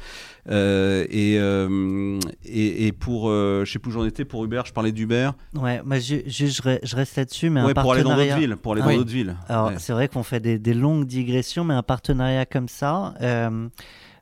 [0.49, 1.35] Euh, et,
[2.45, 5.31] et et pour je sais plus où j'en étais pour Uber, je parlais d'Uber.
[5.53, 8.15] Ouais, moi je, je, je re- je reste là-dessus, mais un Ouais, pour aller dans
[8.15, 8.97] d'autres villes, pour aller Ah dans oui.
[8.97, 9.35] d'autres villes.
[9.47, 9.75] Alors Ouais.
[9.79, 13.13] c'est vrai qu'on fait des, des longues digressions, mais un partenariat comme ça.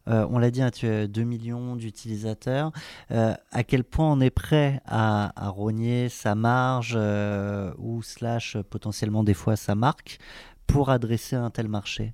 [0.07, 2.71] Euh, on l'a dit, hein, tu as 2 millions d'utilisateurs.
[3.11, 8.57] Euh, à quel point on est prêt à, à rogner sa marge euh, ou slash
[8.69, 10.19] potentiellement des fois sa marque
[10.67, 12.13] pour adresser un tel marché?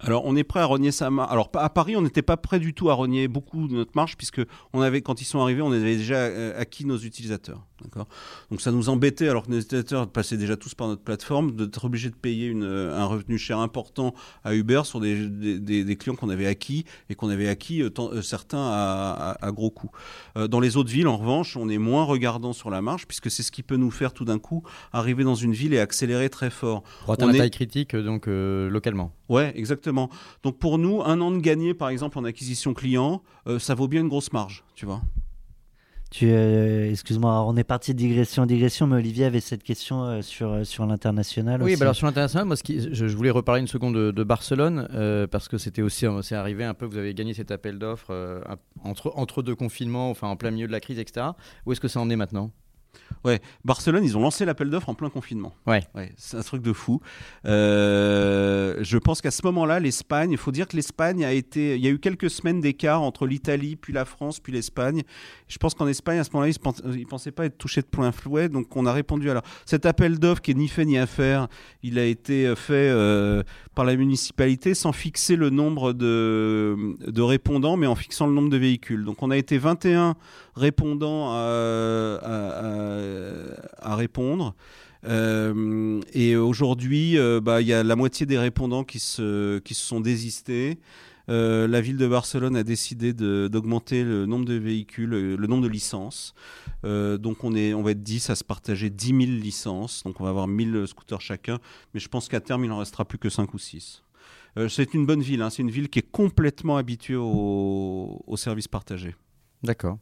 [0.00, 1.32] Alors, on est prêt à rogner sa marge.
[1.32, 4.16] Alors, à Paris, on n'était pas prêt du tout à rogner beaucoup de notre marge,
[4.16, 4.42] puisque
[4.72, 6.26] on avait, quand ils sont arrivés, on avait déjà
[6.58, 7.64] acquis nos utilisateurs.
[8.50, 11.84] Donc, ça nous embêtait, alors que nos utilisateurs passaient déjà tous par notre plateforme, d'être
[11.84, 15.84] obligés de payer une, euh, un revenu cher important à Uber sur des, des- des-
[15.84, 19.46] des clients qu'on avait acquis et qu'on avait acquis euh, tant- euh, certains à, à-
[19.46, 19.90] à gros coûts.
[20.36, 23.30] Euh, dans les autres villes, en revanche, on est moins regardant sur la marge, puisque
[23.30, 26.30] c'est ce qui peut nous faire tout d'un coup arriver dans une ville et accélérer
[26.30, 26.82] très fort.
[27.04, 29.12] Pour atteindre On la est- taille critique, donc localement.
[29.28, 30.10] Ouais, exactement.
[30.42, 33.22] Donc pour nous, un an de gagné, par exemple, en acquisition client,
[33.58, 35.00] ça vaut bien une grosse marge, tu vois.
[36.16, 40.04] Tu, euh, excuse-moi, on est parti de digression en digression, mais Olivier avait cette question
[40.04, 41.80] euh, sur, euh, sur l'international Oui, aussi.
[41.80, 44.22] bah alors sur l'international, moi, ce qui- je, je voulais reparler une seconde de, de
[44.22, 47.50] Barcelone euh, parce que c'était aussi, euh, c'est arrivé un peu, vous avez gagné cet
[47.50, 48.44] appel d'offres
[48.84, 51.26] entre, entre deux confinements, enfin en plein milieu de la crise, etc.
[51.66, 52.52] Où est-ce que ça en est maintenant?
[53.24, 55.54] Ouais, Barcelone, ils ont lancé l'appel d'offres en plein confinement.
[55.66, 55.82] Ouais.
[56.16, 57.00] c'est un truc de fou.
[57.46, 61.76] Euh, je pense qu'à ce moment-là, l'Espagne, il faut dire que l'Espagne a été.
[61.76, 65.02] Il y a eu quelques semaines d'écart entre l'Italie, puis la France, puis l'Espagne.
[65.48, 66.52] Je pense qu'en Espagne, à ce moment-là,
[66.84, 69.42] ils ne pensaient pas être touchés de plein fouet, donc on a répondu à la...
[69.64, 71.48] Cet appel d'offres qui est ni fait ni à faire,
[71.82, 73.42] il a été fait euh,
[73.74, 76.76] par la municipalité sans fixer le nombre de,
[77.06, 79.04] de répondants, mais en fixant le nombre de véhicules.
[79.04, 80.16] Donc on a été 21
[80.56, 82.23] répondants à,
[83.96, 84.54] répondre.
[85.06, 89.74] Euh, et aujourd'hui, euh, bah, il y a la moitié des répondants qui se, qui
[89.74, 90.78] se sont désistés.
[91.30, 95.68] Euh, la ville de Barcelone a décidé d'augmenter le nombre de véhicules, le nombre de
[95.68, 96.34] licences.
[96.82, 100.02] Donc on, est, on va être 10 à se partager 10 000 licences.
[100.04, 101.58] Donc on va avoir 1000 scooters chacun.
[101.94, 104.02] Mais je pense qu'à terme, il n'en restera plus que 5 ou 6.
[104.58, 105.42] Euh, c'est une bonne ville.
[105.42, 105.50] hein.
[105.50, 109.14] C'est une ville qui est complètement habituée au, au service partagé.
[109.62, 109.98] D'accord.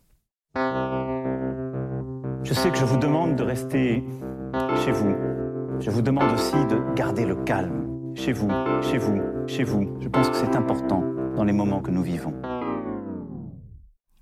[2.45, 4.03] Je sais que je vous demande de rester
[4.85, 5.15] chez vous.
[5.79, 8.15] Je vous demande aussi de garder le calme.
[8.17, 8.49] Chez vous,
[8.83, 9.97] chez vous, chez vous.
[10.01, 11.05] Je pense que c'est important
[11.37, 12.35] dans les moments que nous vivons.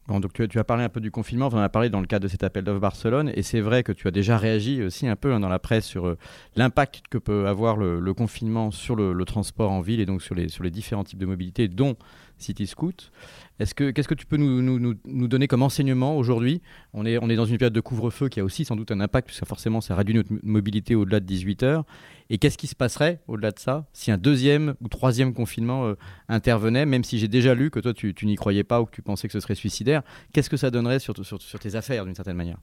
[0.06, 2.06] Bon, donc tu, as parlé un peu du confinement, on en a parlé dans le
[2.06, 5.06] cadre de cet appel d'offres Barcelone, et c'est vrai que tu as déjà réagi aussi
[5.06, 6.18] un peu hein, dans la presse sur euh,
[6.56, 10.34] l'impact que peut avoir le, confinement sur le, le transport en ville et donc sur
[10.34, 11.94] les, sur les différents types de mobilité, dont
[12.38, 13.12] City Scoot.
[13.60, 16.62] Est-ce que, qu'est-ce que tu peux nous, nous, nous, donner comme enseignement aujourd'hui?
[16.94, 19.00] On est, on est dans une période de couvre-feu qui a aussi sans doute un
[19.00, 21.84] impact, puisque forcément ça réduit notre mobilité au-delà de 18 heures.
[22.30, 25.94] Et qu'est-ce qui se passerait au-delà de ça si un deuxième ou troisième confinement euh,
[26.28, 28.92] intervenait, même si j'ai déjà lu que toi tu, tu n'y croyais pas ou que
[28.92, 32.06] tu pensais que ce serait suicidaire Qu'est-ce que ça donnerait sur, sur, sur tes affaires
[32.06, 32.58] d'une certaine manière?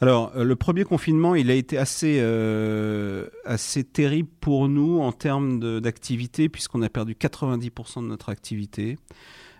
[0.00, 5.12] Alors, euh, le premier confinement, il a été assez, euh, assez terrible pour nous en
[5.12, 8.98] termes d'activité, puisqu'on a perdu 90% de notre activité.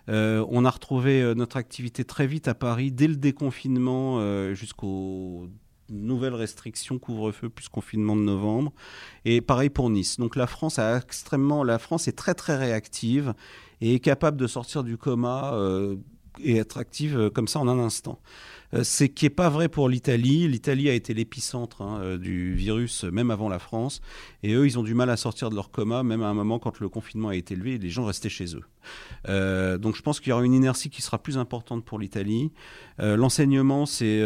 [0.09, 4.53] Euh, on a retrouvé euh, notre activité très vite à Paris, dès le déconfinement euh,
[4.53, 5.47] jusqu'aux
[5.89, 8.73] nouvelles restrictions, couvre-feu plus confinement de novembre.
[9.23, 10.17] Et pareil pour Nice.
[10.17, 13.33] Donc la France a extrêmement, la France est très très réactive
[13.81, 15.53] et est capable de sortir du coma
[16.39, 18.19] et être active comme ça en un instant.
[18.73, 20.47] Euh, C'est qui n'est pas vrai pour l'Italie.
[20.47, 24.01] L'Italie a été l'épicentre hein, euh, du virus, euh, même avant la France.
[24.43, 26.59] Et eux, ils ont du mal à sortir de leur coma, même à un moment
[26.59, 28.63] quand le confinement a été levé et les gens restaient chez eux.
[29.79, 32.51] Donc je pense qu'il y aura une inertie qui sera plus importante pour l'Italie.
[32.99, 34.21] L'enseignement, c'est...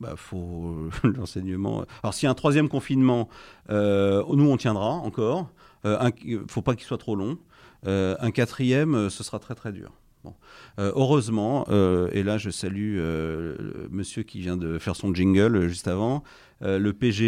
[0.00, 0.88] bah, faut.
[1.04, 3.28] Alors s'il un troisième confinement,
[3.68, 5.50] nous on tiendra encore.
[5.84, 6.10] Euh, un,
[6.48, 7.38] faut pas qu'il soit trop long.
[7.84, 9.92] Un quatrième, ce sera très très dur.
[10.22, 10.34] Bon.
[10.78, 15.14] Euh, heureusement, euh, et là je salue euh, le monsieur qui vient de faire son
[15.14, 16.22] jingle juste avant,
[16.62, 17.22] le PGE,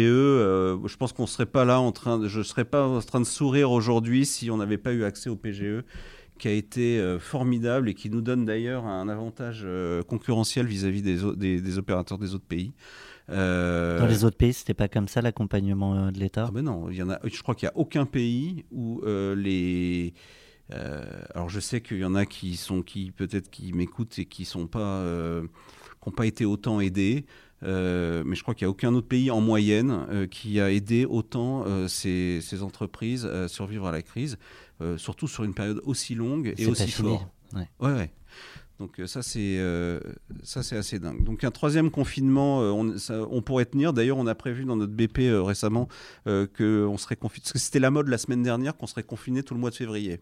[0.85, 3.25] je pense qu'on serait pas là en train, de, je serais pas en train de
[3.25, 5.83] sourire aujourd'hui si on n'avait pas eu accès au PGE,
[6.37, 9.65] qui a été formidable et qui nous donne d'ailleurs un avantage
[10.07, 12.73] concurrentiel vis-à-vis des, au- des, des opérateurs des autres pays.
[13.29, 16.45] Euh, Dans les autres pays, c'était pas comme ça l'accompagnement de l'État?
[16.49, 19.01] Ah ben non, il y en a, je crois qu'il n'y a aucun pays où
[19.03, 20.13] euh, les.
[20.71, 21.03] Euh,
[21.35, 24.45] alors je sais qu'il y en a qui sont qui peut-être qui m'écoutent et qui
[24.45, 25.41] sont pas euh,
[26.01, 27.25] qui n'ont pas été autant aidés.
[27.63, 30.69] euh, mais je crois qu'il n'y a aucun autre pays en moyenne euh, qui a
[30.71, 34.37] aidé autant euh, ces, ces entreprises à survivre à la crise,
[34.97, 37.29] surtout sur une période aussi longue et aussi pas fini, fort.
[37.53, 37.69] ouais.
[37.79, 38.13] Ouais, ouais.
[38.79, 39.99] Donc euh, ça c'est euh,
[40.43, 41.23] ça c'est assez dingue.
[41.23, 43.93] Donc un troisième confinement, euh, on, pourrait tenir.
[43.93, 45.87] D'ailleurs, on a prévu dans notre BP récemment
[46.25, 47.41] que on serait confiné.
[47.43, 49.75] Parce que c'était la mode la semaine dernière qu'on serait confiné tout le mois de
[49.75, 50.19] février.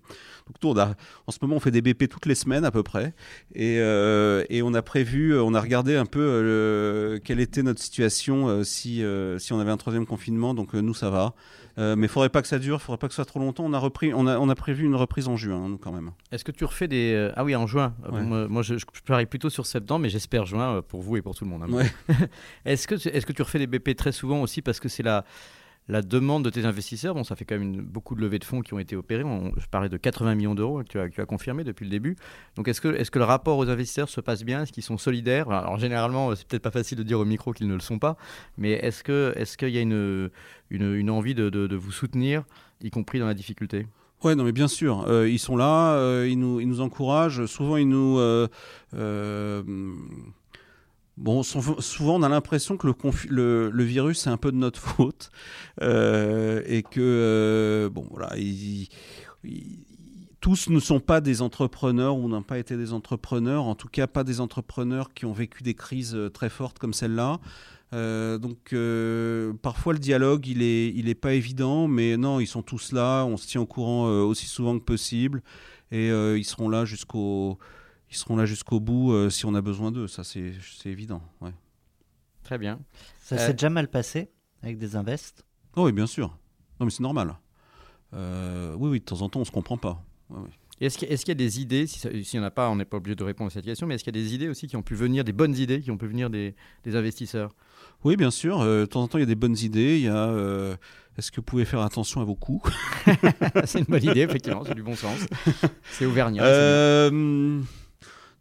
[0.61, 0.95] Donc a-
[1.27, 3.13] en ce moment, on fait des BP toutes les semaines à peu près,
[3.55, 8.63] et, et on a prévu, on a regardé un peu le- quelle était notre situation
[8.63, 9.03] si
[9.37, 10.53] si on avait un troisième confinement.
[10.53, 11.33] Donc nous ça va.
[11.77, 13.39] Euh, mais il faudrait pas que ça dure, il faudrait pas que ce soit trop
[13.39, 13.63] longtemps.
[13.65, 16.11] On a repris, on a, on a prévu une reprise en juin, nous quand même.
[16.31, 17.13] Est-ce que tu refais des.
[17.13, 17.93] euh, Ah oui, en juin.
[18.11, 18.21] Ouais.
[18.21, 21.21] moi, moi, je, je parie plutôt sur septembre, mais j'espère juin euh, pour vous et
[21.21, 21.63] pour tout le monde.
[21.63, 21.71] hein.
[21.73, 21.91] Ouais.
[22.65, 25.03] est-ce, que, tu- est-ce que tu refais des BP très souvent aussi parce que c'est
[25.03, 25.23] la,
[25.91, 28.61] la demande de tes investisseurs Bon, ça fait quand même beaucoup de levées de fonds
[28.61, 29.25] qui ont été opérées.
[29.25, 32.15] On- je parlais de 80 millions d'euros hein, que tu as, confirmé depuis le début.
[32.55, 34.63] Donc est-ce que, le rapport aux investisseurs se passe bien?
[34.63, 35.49] Est-ce qu'ils sont solidaires?
[35.49, 38.15] Alors généralement, c'est peut-être pas facile de dire au micro qu'ils ne le sont pas,
[38.57, 42.45] mais est-ce, qu'il y a une, envie de, vous soutenir,
[42.81, 43.85] y compris dans la difficulté?
[44.23, 47.45] Ouais, non, mais bien sûr, euh, ils sont là, euh, ils, nous, encouragent.
[47.47, 48.17] Souvent, ils nous.
[48.19, 48.47] euh,
[51.17, 52.87] bon, sou- souvent, on a l'impression que
[53.29, 55.31] le, virus, c'est un peu de notre faute.
[55.81, 58.33] euh, et que, euh, bon, voilà,
[60.39, 64.07] tous ne sont pas des entrepreneurs ou n'ont pas été des entrepreneurs, en tout cas
[64.07, 67.39] pas des entrepreneurs qui ont vécu des crises euh, très fortes comme celle-là.
[67.93, 68.73] Donc
[69.61, 73.45] parfois le dialogue il est pas évident, mais non ils sont tous là, on se
[73.47, 75.43] tient au courant aussi souvent que possible
[75.91, 77.59] et ils seront là jusqu'au
[78.11, 81.21] ils seront là jusqu'au bout euh, si on a besoin d'eux, ça c'est c'est évident.
[81.41, 81.51] Ouais.
[82.43, 82.79] Très bien.
[83.21, 84.29] Ça Euh, s'est déjà mal passé
[84.61, 85.45] avec des invests?
[85.75, 86.27] Oh oui bien sûr,
[86.79, 87.35] non mais c'est normal.
[88.13, 90.03] Euh, oui oui de temps en temps on se comprend pas.
[90.29, 90.39] Ouais,
[90.81, 92.51] Est-ce qu'il y, est-ce qu'il y a des idées, si ça- s'il n'y en a
[92.51, 94.21] pas, on n'est pas obligé de répondre à cette question, mais est-ce qu'il y a
[94.23, 96.55] des idées aussi qui ont pu venir, des bonnes idées qui ont pu venir des,
[96.83, 97.53] des investisseurs?
[98.03, 98.59] Oui, bien sûr.
[98.61, 99.97] euh, de temps en temps, il y a des bonnes idées.
[99.97, 100.27] Il y a.
[100.29, 100.75] euh,
[101.17, 102.63] Est-ce que vous pouvez faire attention à vos coûts?
[103.65, 105.19] C'est une bonne idée, effectivement, c'est du bon sens.
[105.91, 106.43] C'est auvergnat.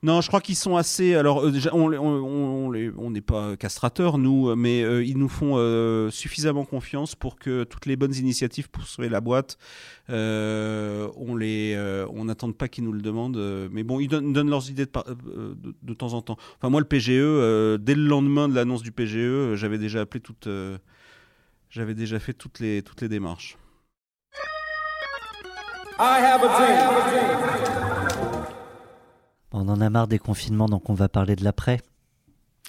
[0.02, 1.14] Euh, non, je crois qu'ils sont assez.
[1.14, 7.14] Alors, euh, on, n'est pas castrateurs, nous, mais euh, ils nous font euh, suffisamment confiance
[7.14, 9.58] pour que toutes les bonnes initiatives pour sauver la boîte,
[10.08, 13.36] euh, on les, euh, n'attende pas qu'ils nous le demandent.
[13.36, 14.92] euh, mais bon, ils donnent, donnent leurs idées de,
[15.28, 16.36] euh, temps en temps.
[16.58, 20.00] Enfin, moi, le PGE, euh, dès le lendemain de l'annonce du PGE, euh, j'avais déjà
[20.00, 20.46] appelé toute.
[20.46, 20.78] euh,
[21.70, 23.56] j'avais déjà fait toutes les, toutes les démarches.
[29.52, 31.80] On en a marre des confinements, donc on va parler de l'après.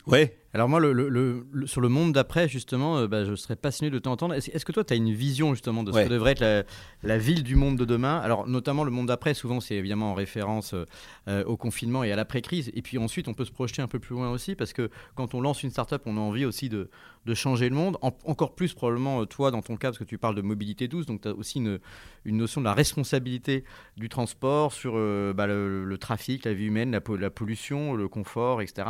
[0.07, 0.37] Ouais.
[0.53, 3.55] Alors moi, le, le- le- le- sur le monde d'après, justement, euh, bah, je serais
[3.55, 4.33] passionné de t'entendre.
[4.33, 6.03] Est-ce que toi, tu as une vision justement de ce Ouais.
[6.05, 6.63] que devrait être la,
[7.03, 8.17] la ville du monde de demain?
[8.17, 10.85] Alors notamment le monde d'après, souvent c'est évidemment en référence euh,
[11.29, 12.69] euh, au confinement et à l'après-crise.
[12.73, 15.33] Et puis ensuite, on peut se projeter un peu plus loin aussi, parce que quand
[15.35, 16.89] on lance une start-up, on a envie aussi de,
[17.25, 17.97] de changer le monde.
[18.01, 21.05] En- encore plus probablement toi, dans ton cas, parce que tu parles de mobilité douce,
[21.05, 21.79] donc tu as aussi une,
[22.25, 23.63] une notion de la responsabilité
[23.95, 28.87] du transport sur euh, bah, le, trafic, la vie humaine, la pollution, le confort, etc.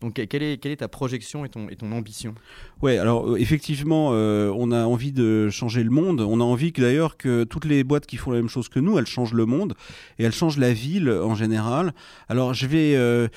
[0.00, 2.34] Donc quelle est, quelle est ta projection et ton, et ton ambition
[2.82, 6.20] Ouais, alors euh, effectivement, euh, on a envie de changer le monde.
[6.20, 8.80] On a envie que d'ailleurs que toutes les boîtes qui font la même chose que
[8.80, 9.74] nous, elles changent le monde
[10.18, 11.92] et elles changent la ville en général.
[12.28, 13.28] Alors je vais, euh,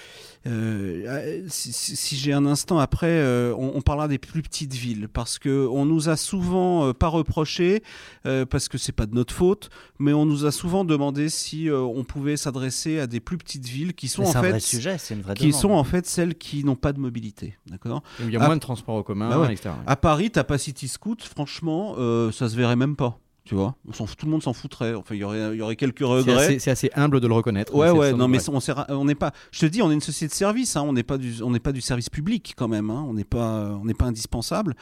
[0.47, 5.07] euh, si, si- j'ai un instant après, euh, on, on parlera des plus petites villes
[5.07, 7.83] parce que on nous a souvent euh, pas reproché
[8.25, 9.69] euh, parce que c'est pas de notre faute,
[9.99, 13.67] mais on nous a souvent demandé si euh, on pouvait s'adresser à des plus petites
[13.67, 15.61] villes qui sont en fait vrai sujet, c'est une vraie qui demande.
[15.61, 18.01] sont en fait celles qui n'ont pas de mobilité, d'accord?
[18.19, 19.53] Il y a Ah, moins de transports en commun, bah ouais.
[19.53, 19.69] etc.
[19.85, 23.19] À Paris, t'as pas City Scoot, franchement, euh, ça se verrait même pas.
[23.43, 24.93] Tu vois, on s'en fout- tout le monde s'en foutrait.
[24.93, 26.59] Enfin, il y aurait, il y aurait quelques regrets.
[26.59, 27.73] c'est assez humble de le reconnaître.
[27.73, 29.31] Ouais, ouais, non, mais on on n'est pas.
[29.51, 30.75] Je te dis, on est une société de service.
[30.75, 32.91] Hein, on n'est pas du, on n'est pas du service public quand même.
[32.91, 34.75] Hein, on n'est pas, on n'est pas indispensable.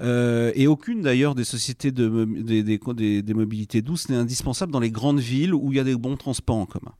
[0.00, 4.72] Euh, et aucune d'ailleurs des sociétés de des, des, des- des mobilités douces n'est indispensable
[4.72, 6.92] dans les grandes villes où il y a des bons transports en commun.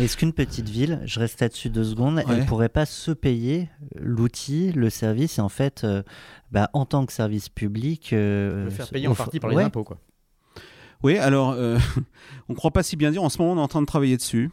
[0.00, 2.24] Est-ce qu'une petite ville, je reste là-dessus deux secondes, Ouais.
[2.28, 6.02] elle pourrait pas se payer l'outil, le service, et en fait, euh,
[6.50, 9.56] bah, en tant que service public, euh, Le faire se- payer en partie par les
[9.56, 9.62] ouais.
[9.64, 9.98] impôts, quoi.
[11.04, 11.78] Oui, alors, euh,
[12.48, 13.22] on ne croit pas si bien dire.
[13.22, 14.50] En ce moment, on est en train de travailler dessus.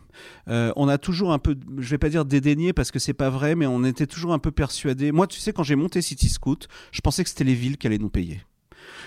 [0.50, 3.30] Euh, on a toujours un peu, je vais pas dire dédaigné parce que c'est pas
[3.30, 5.14] vrai, mais on était toujours un peu persuadé.
[5.14, 7.88] Moi, tu sais, quand j'ai monté City Scoot, je pensais que c'était les villes qui
[7.88, 8.42] allaient nous payer.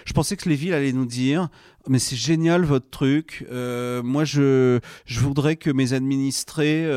[0.06, 1.48] Je pensais que les villes allaient nous dire
[1.86, 3.44] mais c'est génial votre truc.
[3.50, 6.88] Euh, moi je voudrais que mes administrés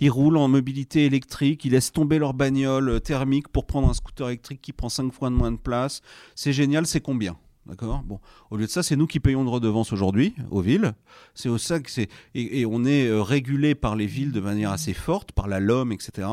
[0.00, 4.28] ils roulent en mobilité électrique, ils laissent tomber leur bagnole thermique pour prendre un scooter
[4.28, 6.00] électrique qui prend 5 fois moins de place.
[6.34, 7.36] C'est génial, c'est combien?
[7.66, 8.02] D'accord?
[8.04, 10.92] Bon, au lieu de ça, c'est nous qui payons de redevance aujourd'hui aux villes.
[11.34, 14.92] C'est au ça c'est et, on est euh, régulé par les villes de manière assez
[14.92, 16.28] forte, par la LOM, etc.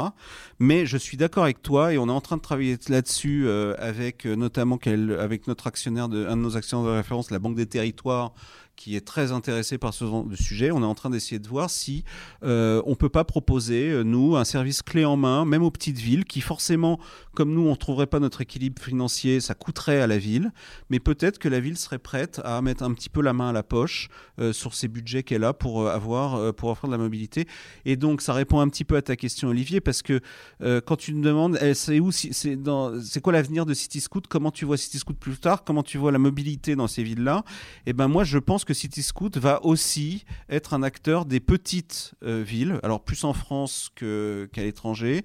[0.59, 3.75] Mais je suis d'accord avec toi et on est en train de travailler là-dessus euh,
[3.77, 4.77] avec euh, notamment
[5.19, 8.33] avec notre actionnaire, un de nos actionnaires de référence, la Banque des Territoires,
[8.81, 10.71] qui est très intéressé par ce sujet.
[10.71, 12.03] On est en train d'essayer de voir si
[12.43, 15.99] euh, on peut pas proposer euh, nous un service clé en main, même aux petites
[15.99, 16.99] villes, qui forcément,
[17.35, 20.51] comme nous, on trouverait pas notre équilibre financier, ça coûterait à la ville,
[20.89, 23.53] mais peut-être que la ville serait prête à mettre un petit peu la main à
[23.53, 24.09] la poche
[24.39, 27.47] euh, sur ces budgets qu'elle a pour euh, avoir pour offrir de la mobilité.
[27.85, 30.21] Et donc ça répond un petit peu à ta question, Olivier, parce que
[30.59, 34.77] quand tu me demandes, c'est où, c'est quoi l'avenir de City Scoot Comment tu vois
[34.77, 35.63] City Scoot plus tard?
[35.63, 37.43] Comment tu vois la mobilité dans ces villes-là?
[37.85, 42.13] Eh ben moi, je pense que City Scoot va aussi être un acteur des petites
[42.23, 45.23] euh, villes, alors plus en France que qu'à l'étranger.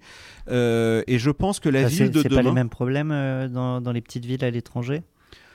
[0.49, 2.43] Euh, et je pense que la Bah, ville c'est de c'est demain.
[2.43, 5.03] pas les mêmes problèmes euh, dans, dans les petites villes à l'étranger?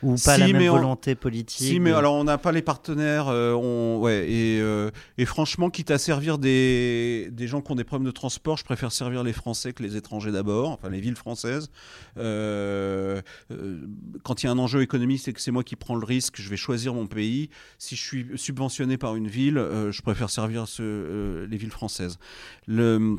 [0.03, 2.37] Ou pas la Si, même mais on- volonté politique Si, mais de- alors on n'a
[2.37, 3.27] pas les partenaires.
[3.27, 7.75] euh, on, ouais, et, euh, et franchement, quitte à servir des, des gens qui ont
[7.75, 10.99] des problèmes de transport, je préfère servir les Français que les étrangers d'abord, enfin les
[11.01, 11.69] villes françaises.
[12.17, 13.21] Euh,
[14.23, 16.35] quand il y a un enjeu économique, c'est que c'est moi qui prends le risque,
[16.41, 17.49] je vais choisir mon pays.
[17.77, 22.17] Si je suis subventionné par une ville, je préfère servir ce- les villes françaises.
[22.67, 23.17] Le,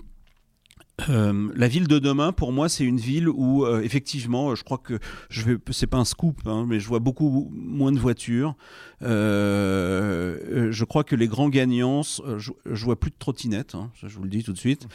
[1.08, 4.78] euh, la ville de demain, pour moi, c'est une ville où, euh, effectivement, je crois
[4.78, 4.98] que
[5.30, 8.54] je vais, c'est pas un scoop, hein, mais je vois beaucoup moins de voitures.
[9.02, 13.90] Euh, je crois que les grands gagnants, euh, je, je vois plus de trottinettes, hein,
[14.02, 14.86] je vous le dis tout de suite.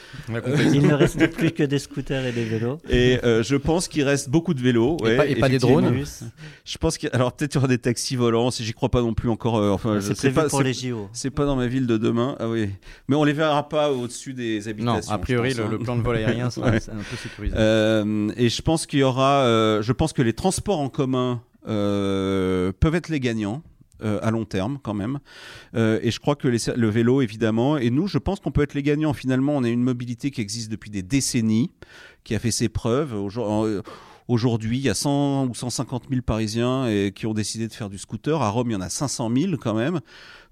[0.73, 2.77] Il ne reste plus que des scooters et des vélos.
[2.89, 4.97] Et euh, je pense qu'il reste beaucoup de vélos.
[5.05, 5.93] Et pas- et pas des drones
[6.65, 8.73] Je pense qu'il y a- alors peut-être il y aura des taxis volants, si j'y
[8.73, 9.55] crois pas non plus encore.
[9.73, 11.09] enfin, c'est prévu pas, pour les JO.
[11.13, 12.35] C'est pas dans ma ville de demain.
[12.39, 12.69] Ah oui,
[13.07, 15.09] mais on les verra pas au-dessus des habitations.
[15.11, 16.79] Non, a priori, le, le vol aérien Ouais.
[16.79, 17.55] c'est un peu sécurisé.
[17.57, 21.41] Euh, et je pense qu'il y aura, euh, je pense que les transports en commun
[21.67, 23.61] euh, peuvent être les gagnants.
[24.21, 25.17] à long terme quand même
[25.73, 28.75] et je crois que les- le vélo évidemment et nous je pense qu'on peut être
[28.75, 31.71] les gagnants finalement on a une mobilité qui existe depuis des décennies
[32.23, 33.15] qui a fait ses preuves
[34.29, 37.89] Aujourd'hui, il y a 100 ou 150 000 Parisiens et, qui ont décidé de faire
[37.89, 38.41] du scooter.
[38.41, 40.01] À Rome, il y en a 500 000 quand même.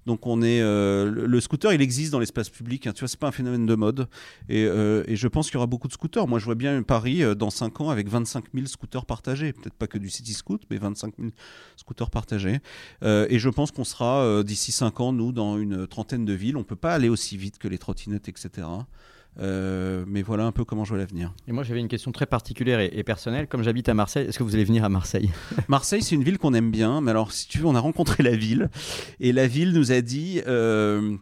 [0.06, 2.86] Donc on est euh, le, scooter, il existe dans l'espace public.
[2.86, 4.08] hein, tu vois, c'est pas un phénomène de mode.
[4.48, 6.28] Et, euh, et je pense qu'il y aura beaucoup de scooters.
[6.28, 9.52] Moi, je vois bien Paris euh, dans 5 ans avec 25 000 scooters partagés.
[9.52, 11.30] Peut-être pas que du city scoot, mais 25 000
[11.76, 12.60] scooters partagés.
[13.02, 16.32] Euh, et je pense qu'on sera euh, d'ici 5 ans, nous, dans une trentaine de
[16.32, 16.56] villes.
[16.56, 18.68] On peut pas aller aussi vite que les trottinettes, etc.
[19.38, 21.34] Euh, mais voilà un peu comment je vois l'avenir.
[21.46, 23.46] Et moi, j'avais une question très particulière et, et personnelle.
[23.48, 25.30] Comme j'habite à Marseille, est-ce que vous allez venir à Marseille?
[25.68, 28.22] Marseille, c'est une ville qu'on aime bien, mais alors si tu veux, on a rencontré
[28.22, 28.70] la ville
[29.20, 31.16] et la ville nous a dit, euh,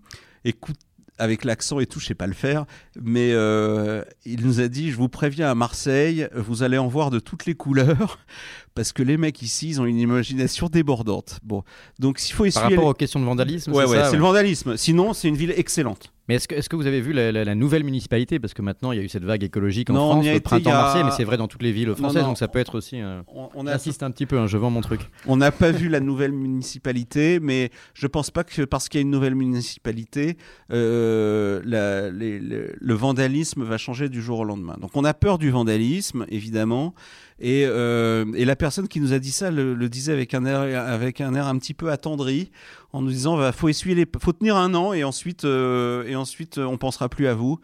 [0.44, 0.76] écoute,
[1.16, 2.66] avec l'accent et tout, je sais pas le faire,
[3.00, 7.10] mais euh, il nous a dit Je vous préviens à Marseille, vous allez en voir
[7.10, 8.18] de toutes les couleurs,
[8.74, 11.38] parce que les mecs ici, ils ont une imagination débordante.
[11.44, 11.62] Bon,
[12.00, 12.64] donc s'il faut Par essuyer.
[12.64, 14.12] rapport les- aux questions de vandalisme, Ouais, c'est ouais, ouais.
[14.12, 14.76] le vandalisme.
[14.76, 16.12] Sinon, c'est une ville excellente.
[16.26, 18.38] Mais est-ce que, vous avez vu la, la- la nouvelle municipalité?
[18.38, 20.40] Parce que maintenant, il y a eu cette vague écologique en Non, on France, le
[20.40, 22.28] printemps a- marseillais, mais c'est vrai dans toutes les villes françaises, non.
[22.28, 23.00] donc ça peut être aussi...
[23.02, 25.00] euh, On, on a J'insiste un petit peu, hein, je vends mon truc.
[25.26, 29.02] On n'a pas vu la nouvelle municipalité, mais je pense pas que parce qu'il y
[29.02, 30.38] a une nouvelle municipalité,
[30.72, 34.76] euh, la- les- le, le vandalisme va changer du jour au lendemain.
[34.80, 36.94] Donc on a peur du vandalisme, évidemment,
[37.40, 40.44] et, euh, et la personne qui nous a dit ça le, le disait avec un
[40.46, 42.50] air, avec un air un petit peu attendri,
[42.94, 46.14] en nous disant va faut essuyer les, faut tenir un an et ensuite euh, et
[46.14, 47.58] ensuite on pensera plus à vous.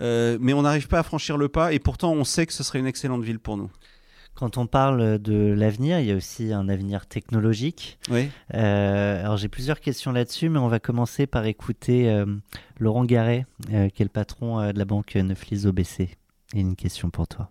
[0.00, 2.62] Euh, mais on n'arrive pas à franchir le pas, et pourtant on sait que ce
[2.62, 3.68] serait une excellente ville pour nous.
[4.36, 7.98] Quand on parle de l'avenir, il y a aussi un avenir technologique.
[8.08, 8.28] Oui.
[8.54, 12.24] Euh, alors j'ai plusieurs questions là-dessus, mais on va commencer par écouter euh,
[12.78, 16.16] Laurent Garret, euh, qui est le patron euh, de la banque Neuflis OBC.
[16.54, 17.50] Et une question pour toi.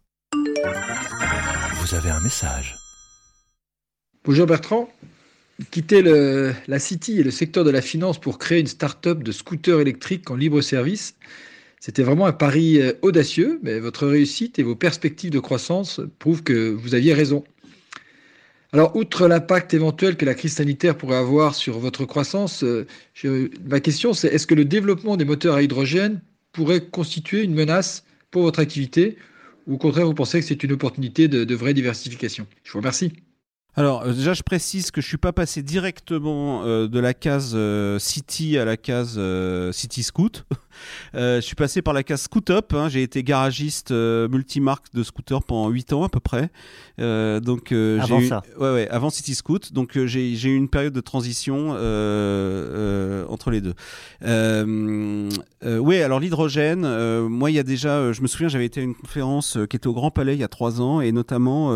[1.73, 2.77] Vous avez un message.
[4.23, 4.87] Bonjour Bertrand.
[5.71, 6.03] Quitter
[6.67, 10.29] la City et le secteur de la finance pour créer une start-up de scooters électriques
[10.29, 11.15] en libre service,
[11.79, 16.43] c'était vraiment un pari euh, audacieux, mais votre réussite et vos perspectives de croissance prouvent
[16.43, 17.43] que vous aviez raison.
[18.73, 22.85] Alors, outre l'impact éventuel que la crise sanitaire pourrait avoir sur votre croissance, euh,
[23.65, 28.03] ma question c'est est-ce que le développement des moteurs à hydrogène pourrait constituer une menace
[28.31, 29.17] pour votre activité
[29.67, 32.47] ou au contraire vous pensez que c'est une opportunité de vraie diversification?
[32.63, 33.11] Je vous remercie.
[33.77, 37.51] Alors euh, déjà, je précise que je suis pas passé directement euh, de la case
[37.53, 40.45] euh, City à la case euh, City Scoot.
[41.15, 42.71] Euh, je suis passé par la case Scoot Up.
[42.75, 42.87] hein.
[42.87, 46.51] J'ai été garagiste euh, multimarque de scooter pendant 8 ans à peu près.
[47.01, 48.43] Euh, donc euh, j'ai Avant eu- ça.
[48.59, 49.73] Ouais, ouais, avant City Scoot.
[49.73, 53.73] Donc euh, j'ai j'ai eu une période de transition euh, euh, entre les deux.
[54.21, 55.27] Euh,
[55.65, 58.65] euh, oui, alors l'hydrogène, euh, moi il y a déjà, euh, je me souviens, j'avais
[58.65, 61.01] été à une conférence euh, qui était au Grand Palais il y a trois ans
[61.01, 61.71] et notamment.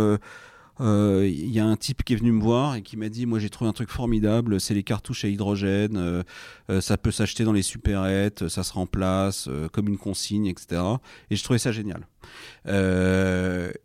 [0.82, 3.10] Euh, euh, Il y a un type qui est venu me voir et qui m'a
[3.10, 5.98] dit Moi, j'ai trouvé un truc formidable, c'est les cartouches à hydrogène.
[5.98, 6.24] euh,
[6.70, 10.82] euh, ça peut s'acheter dans les supérettes, ça se remplace comme une consigne, etc.
[11.30, 12.08] Et je trouvais ça génial.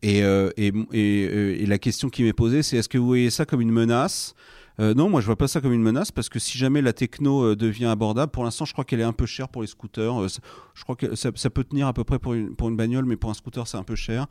[0.02, 3.72] Et, et la question qui m'est posée, c'est Est-ce que vous voyez ça comme une
[3.72, 4.34] menace
[4.78, 6.92] Euh, non, moi je vois pas ça comme une menace parce que si jamais la
[6.92, 9.68] techno euh, devient abordable, pour l'instant je crois qu'elle est un peu chère pour les
[9.68, 10.22] scooters.
[10.22, 10.28] Euh,
[10.74, 13.16] je crois que ça, peut tenir à peu près pour une, pour une bagnole, mais
[13.16, 14.26] pour un scooter c'est un peu cher.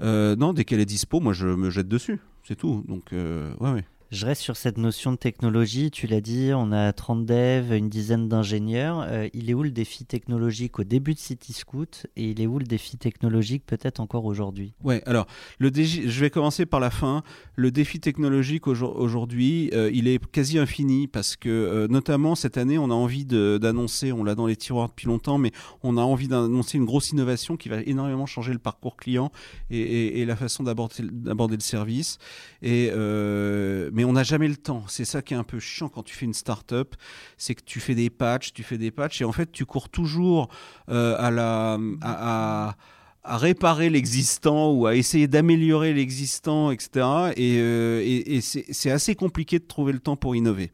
[0.00, 2.84] Non, dès qu'elle est dispo, moi je me jette dessus, c'est tout.
[2.88, 3.84] Donc ouais, ouais.
[4.10, 5.92] Je reste sur cette notion de technologie.
[5.92, 9.06] Tu l'as dit, on a 30 devs, une dizaine d'ingénieurs.
[9.08, 12.48] Euh, il est où le défi technologique au début de City Scoot et il est
[12.48, 14.74] où le défi technologique peut-être encore aujourd'hui?
[14.82, 15.28] Ouais, alors
[15.60, 17.22] je vais commencer par la fin.
[17.54, 22.58] Le défi technologique aujourd- aujourd'hui, euh, il est quasi infini parce que euh, notamment cette
[22.58, 25.52] année, on a envie d'annoncer, on l'a dans les tiroirs depuis longtemps, mais
[25.84, 29.30] on a envie d'annoncer une grosse innovation qui va énormément changer le parcours client
[29.70, 32.18] et, la façon d'aborder le service.
[32.60, 34.84] Et euh, mais on n'a jamais le temps.
[34.88, 36.94] C'est ça qui est un peu chiant quand tu fais une start-up,
[37.36, 39.90] c'est que tu fais des patchs, tu fais des patchs et en fait tu cours
[39.90, 40.48] toujours
[40.88, 42.76] euh, à la à-
[43.22, 47.04] réparer l'existant ou à essayer d'améliorer l'existant, etc.
[47.36, 50.72] Et, euh, c'est assez compliqué de trouver le temps pour innover.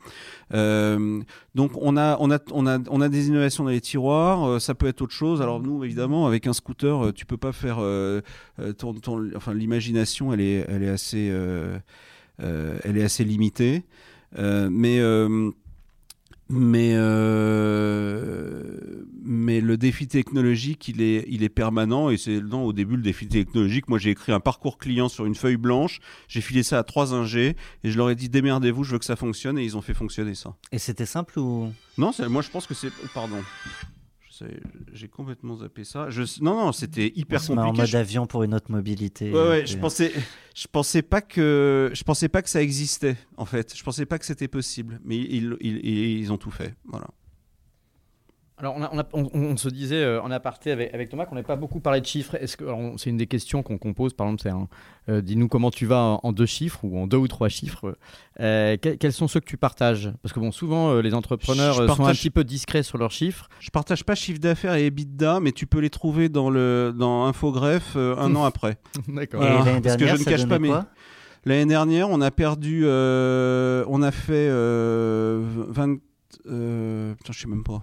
[0.54, 1.20] Euh,
[1.56, 4.76] donc on a, on, a, on, a, on a des innovations dans les tiroirs, ça
[4.76, 5.42] peut être autre chose.
[5.42, 7.78] Alors nous, évidemment, avec un scooter, tu peux pas faire...
[8.78, 8.94] ton,
[9.34, 11.28] enfin, l'imagination, elle est, elle, est assez,
[12.38, 13.84] elle est assez limitée.
[14.38, 14.98] Euh, mais...
[15.00, 15.50] euh,
[16.48, 18.62] mais, euh,
[19.24, 23.26] mais le défi technologique, il est, il est permanent et c'est au début le défi
[23.26, 23.88] technologique.
[23.88, 27.14] Moi, j'ai écrit un parcours client sur une feuille blanche, j'ai filé ça à trois
[27.14, 29.82] ingés et je leur ai dit démerdez-vous, je veux que ça fonctionne et ils ont
[29.82, 30.54] fait fonctionner ça.
[30.70, 31.72] Et c'était simple ou?
[31.98, 32.92] Non, moi je pense que c'est.
[33.12, 33.38] Pardon.
[34.92, 36.10] J'ai complètement zappé ça.
[36.10, 36.22] Je...
[36.42, 37.82] Non, non, c'était hyper On met en compliqué.
[37.82, 39.30] mode Je- avion pour une autre mobilité.
[39.32, 40.12] Ouais, ouais, je pensais,
[40.54, 43.76] je pensais pas que, je pensais pas que ça existait en fait.
[43.76, 46.74] Je pensais pas que c'était possible, mais ils, ils, ils, ils ont tout fait.
[46.86, 47.06] Voilà.
[48.58, 51.26] Alors, on, a- on a- on- on se disait euh, en aparté avec, avec Thomas
[51.26, 52.36] qu'on n'avait pas beaucoup parlé de chiffres.
[52.36, 52.64] Est-ce que
[52.96, 56.00] c'est une des questions qu'on qu'on pose Par exemple, c'est euh, dis-nous comment tu vas
[56.00, 57.98] en, en deux chiffres ou en deux ou trois chiffres.
[58.40, 60.10] Euh, que- quels sont ceux que tu partages?
[60.22, 63.10] Parce que bon, souvent euh, les entrepreneurs Je sont un petit peu discrets sur leurs
[63.10, 63.48] chiffres.
[63.60, 67.26] Je partage pas chiffre d'affaires et EBITDA, mais tu peux les trouver dans le dans
[67.26, 68.78] Infogreffe euh, un an après.
[69.06, 69.42] D'accord.
[69.42, 70.68] Et l'année parce que je ne cache pas mes.
[71.44, 75.98] L'année dernière, on a perdu, euh, on a fait euh, 20,
[76.48, 77.82] euh, putain, je sais même pas,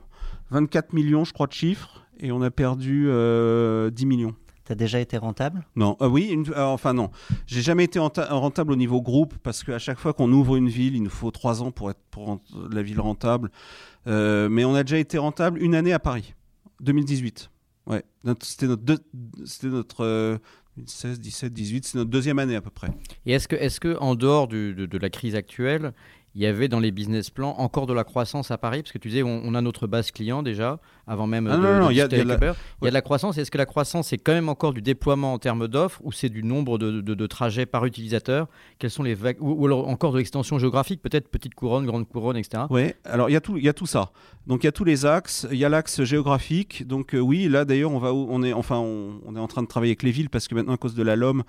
[0.53, 4.35] 24 millions, je crois, de chiffres, et on a perdu euh, 10 millions.
[4.65, 5.65] T'as déjà été rentable?
[5.75, 7.09] Non, ah oui, une- ah, enfin non.
[7.47, 10.69] J'ai jamais été renta- rentable au niveau groupe parce qu'à chaque fois qu'on ouvre une
[10.69, 12.39] ville, il nous faut trois ans pour être pour
[12.71, 13.51] la ville rentable.
[14.07, 16.33] Euh, mais on a déjà été rentable une année à Paris.
[16.79, 17.49] 2018.
[17.87, 18.03] Ouais,
[18.41, 18.99] c'était notre, deux-
[19.43, 20.37] c'était notre euh,
[20.85, 22.89] 16, 17, 18, c'est notre deuxième année à peu près.
[23.25, 25.91] Et est-ce que, est-ce que en dehors du- de, de la crise actuelle,
[26.35, 28.97] il y avait dans les business plans encore de la croissance à Paris Parce que
[28.97, 31.87] tu disais, on, on a notre base client déjà, avant même Ah de, non, non,
[31.87, 32.53] de il y a- y de la- Uber.
[32.81, 33.37] Il y a de la croissance.
[33.37, 36.29] Est-ce que la croissance, c'est quand même encore du déploiement en termes d'offres ou c'est
[36.29, 38.47] du nombre de, de- de trajets par utilisateur?
[38.79, 42.07] Quelles sont les vagues ou, ou alors encore de l'extension géographique, peut-être petite couronne, grande
[42.07, 42.63] couronne, etc.
[42.69, 44.11] Oui, alors il y, a tout- il y a tout ça.
[44.45, 46.85] Donc il y a tous les axes, il y a l'axe géographique.
[46.85, 50.29] Donc euh, oui, là d'ailleurs, on, on, est, en train de travailler avec les villes
[50.29, 51.43] parce que maintenant, à cause de la LOM,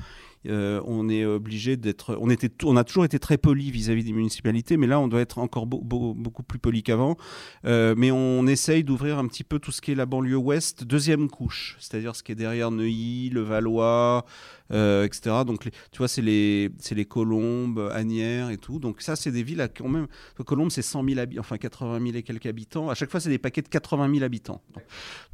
[0.46, 2.16] euh, on est obligé d'être.
[2.20, 5.66] On, a toujours été très poli vis-à-vis des municipalités, mais là, on doit être encore
[5.66, 7.16] beau- beau- beaucoup plus poli qu'avant.
[7.64, 10.84] Euh, mais on essaye d'ouvrir un petit peu tout ce qui est la banlieue ouest,
[10.84, 14.24] deuxième couche, c'est-à-dire ce qui est derrière Neuilly, le Valois,
[14.72, 15.36] euh, etc.
[15.46, 18.78] Donc, les- tu vois, c'est les, les Colombes, Agnières et tout.
[18.78, 20.06] Donc, ça, c'est des villes à quand même.
[20.46, 22.88] Colombes, c'est 100 000 habitants, enfin 80 000 et quelques habitants.
[22.88, 24.62] À chaque fois, c'est des paquets de 80 000 habitants.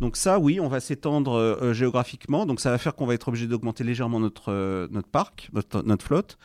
[0.00, 2.46] Donc, ça, oui, on va s'étendre euh, géographiquement.
[2.46, 5.82] Donc, ça va faire qu'on va être obligé d'augmenter légèrement notre, euh, notre parc, notre,
[5.82, 6.36] notre flotte.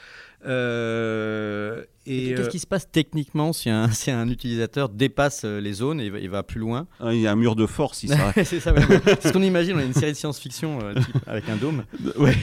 [0.46, 5.60] Euh, et Qu'est-ce euh, qui se passe techniquement si un, si un utilisateur dépasse euh,
[5.60, 6.88] les zones et va, il va plus loin?
[7.00, 9.76] Ah, il y a un mur de force, c'est ça, c'est ce qu'on imagine.
[9.76, 10.94] On a une série de science-fiction euh,
[11.28, 11.84] avec un dôme.
[12.18, 12.36] Ouais.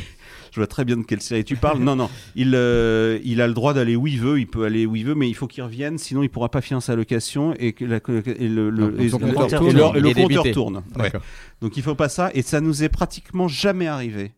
[0.51, 1.79] Je vois très bien de quelle série tu parles.
[1.79, 2.11] Non, non.
[2.37, 4.39] Il, euh, il a le droit d'aller où il veut.
[4.41, 5.99] Il peut aller où il veut, mais il faut qu'il revienne.
[5.99, 9.09] Sinon, il pourra pas finir sa location et que la, et le, le- Donc, et-
[9.09, 10.45] son et- compteur tourne, et le compteur.
[10.99, 11.13] Ouais.
[11.61, 12.31] Donc, il faut pas ça.
[12.35, 14.33] Et ça nous est pratiquement jamais arrivé.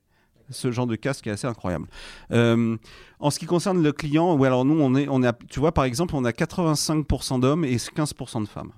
[0.51, 1.86] Ce genre de cas, ce qui est assez incroyable.
[2.30, 2.76] Euh,
[3.18, 5.72] en ce qui concerne le client, ou alors nous, on est, on à- tu vois,
[5.72, 8.70] par exemple, on a 85% d'hommes et 15% de femmes.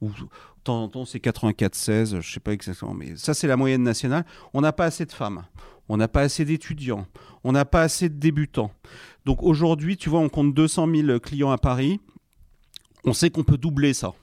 [0.00, 0.14] Ou de
[0.62, 4.24] temps en temps, c'est 84-16, je sais pas exactement, mais ça, c'est la moyenne nationale.
[4.52, 5.42] On n'a pas assez de femmes,
[5.88, 7.06] on n'a pas assez d'étudiants,
[7.44, 8.70] on n'a pas assez de débutants.
[9.24, 12.00] Donc aujourd'hui, tu vois, on compte 200 000 clients à Paris.
[13.04, 14.14] On sait qu'on peut doubler ça.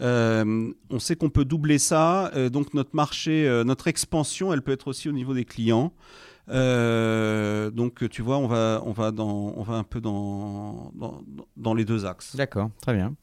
[0.00, 4.62] Euh, on sait qu'on peut doubler ça, euh, donc notre marché, euh, notre expansion, elle
[4.62, 5.92] peut être aussi au niveau des clients.
[6.48, 12.36] Donc tu vois, on va, un peu dans les deux axes.
[12.36, 13.14] D'accord, très bien.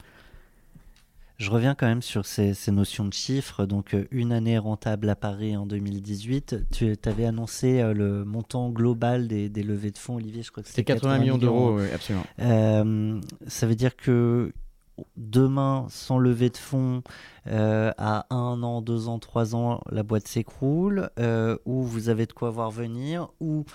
[1.38, 3.66] Je reviens quand même sur ces, ces notions de chiffres.
[3.66, 6.68] Donc, euh, une année rentable à Paris en 2018.
[6.72, 10.44] Tu avais annoncé euh, le montant global des, des levées de fonds, Olivier.
[10.44, 12.26] Je crois que C'était 80 millions d'euros, oui, absolument.
[12.40, 14.54] Euh, ça veut dire que
[15.18, 17.04] demain, sans levée de fonds,
[17.48, 22.26] euh, à un an, deux ans, trois ans, la boîte s'écroule, euh, ou vous avez
[22.26, 23.66] de quoi voir venir, ou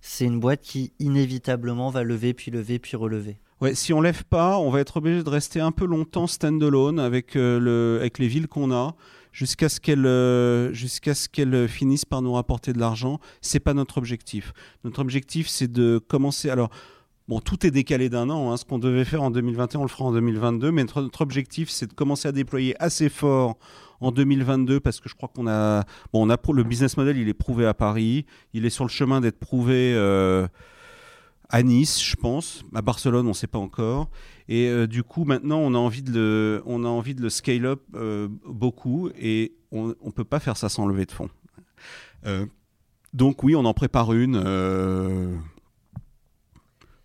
[0.00, 3.38] c'est une boîte qui inévitablement va lever, puis lever, puis relever?
[3.60, 6.98] Ouais, si on lève pas, on va être obligé de rester un peu longtemps stand-alone
[6.98, 8.94] avec, euh, le, avec les villes qu'on a
[9.32, 13.20] jusqu'à ce qu'elles euh, jusqu'à ce qu'elles finissent par nous rapporter de l'argent.
[13.42, 14.54] C'est pas notre objectif.
[14.84, 16.48] Notre objectif, c'est de commencer.
[16.48, 16.70] Alors,
[17.28, 18.50] bon, tout est décalé d'un an.
[18.50, 18.56] hein.
[18.56, 20.72] Ce qu'on devait faire en 2021, on le fera en 2022.
[20.72, 23.58] Mais notre, objectif, c'est de commencer à déployer assez fort
[24.00, 25.84] en 2022 parce que je crois qu'on a
[26.14, 28.88] bon on a le business model il est prouvé à Paris il est sur le
[28.88, 30.48] chemin d'être prouvé euh,
[31.50, 32.64] à Nice, je pense.
[32.74, 34.08] À Barcelone, on ne sait pas encore.
[34.48, 37.28] Et euh, du coup, maintenant, on a envie de le, on a envie de le
[37.30, 41.30] scale up euh, beaucoup et on ne peut pas faire ça sans lever de fonds.
[42.26, 42.46] Euh,
[43.12, 44.36] donc oui, on en prépare une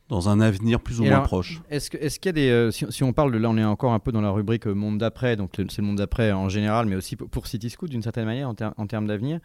[0.08, 1.62] dans un avenir plus ou Et moins alors, proche.
[1.70, 2.50] Est-ce qu'il y a des.
[2.50, 4.68] euh, si, si on parle de là, on est encore un peu dans la rubrique
[4.68, 8.04] monde d'après, donc c'est le monde d'après en général, mais aussi pour, pour Cityscoot d'une
[8.04, 9.40] certaine manière en, ter- en termes d'avenir.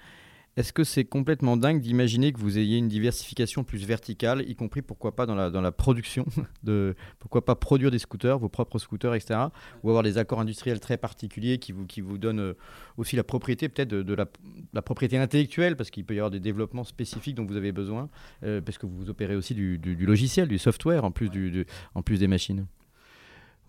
[0.61, 4.83] Est-ce que c'est complètement dingue d'imaginer que vous ayez une diversification plus verticale, y compris
[4.83, 6.27] pourquoi pas dans la, dans la production
[6.65, 9.41] de pourquoi pas produire des scooters, vos propres scooters, etc.
[9.83, 12.53] Ou avoir des accords industriels très particuliers qui vous, qui vous donnent euh,
[12.99, 14.27] aussi la propriété, peut-être de, la,
[14.75, 18.11] la propriété intellectuelle, parce qu'il peut y avoir des développements spécifiques dont vous avez besoin,
[18.45, 22.03] euh, parce que vous opérez aussi du, du- logiciel, du software, en plus, du- en
[22.03, 22.67] plus des machines.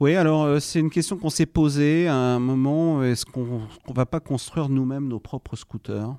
[0.02, 3.02] Oui, alors euh, c'est une question qu'on s'est posée à un moment.
[3.02, 6.18] Est-ce qu'on ne va pas construire nous-mêmes nos propres scooters?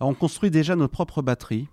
[0.00, 1.68] Alors, On construit déjà nos propres batteries.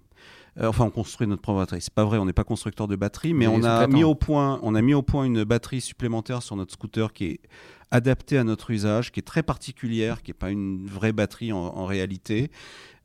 [0.60, 1.82] Euh, enfin, on construit notre propre batterie.
[1.82, 4.16] C'est pas vrai, on n'est pas constructeur de batterie, mais Mais on a mis au
[4.16, 7.40] point, on a mis au point une batterie supplémentaire sur notre scooter qui est
[7.92, 11.58] adaptée à notre usage, qui est très particulière, qui n'est pas une vraie batterie en,
[11.58, 12.52] en réalité,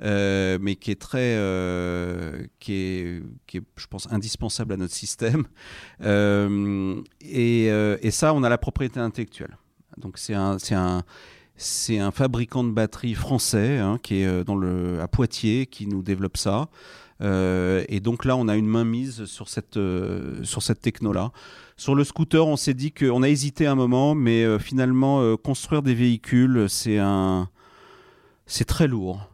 [0.03, 4.95] euh, mais qui est très, euh, qui est, qui est, je pense, indispensable à notre
[4.95, 5.45] système.
[6.05, 9.57] Euh, et, euh, et ça, on a la propriété intellectuelle.
[9.99, 11.05] Donc c'est un, c'est un,
[11.57, 15.87] c'est un fabricant de batteries français hein, qui est euh, dans le, à Poitiers qui
[15.87, 16.69] nous développe ça.
[17.21, 21.31] Euh, et donc là, on a une main mise sur cette, euh, cette techno-là.
[21.77, 25.95] Sur le scooter, on s'est dit qu'on a hésité un moment, mais finalement, construire des
[25.95, 27.49] véhicules, c'est un,
[28.47, 29.29] c'est très lourd.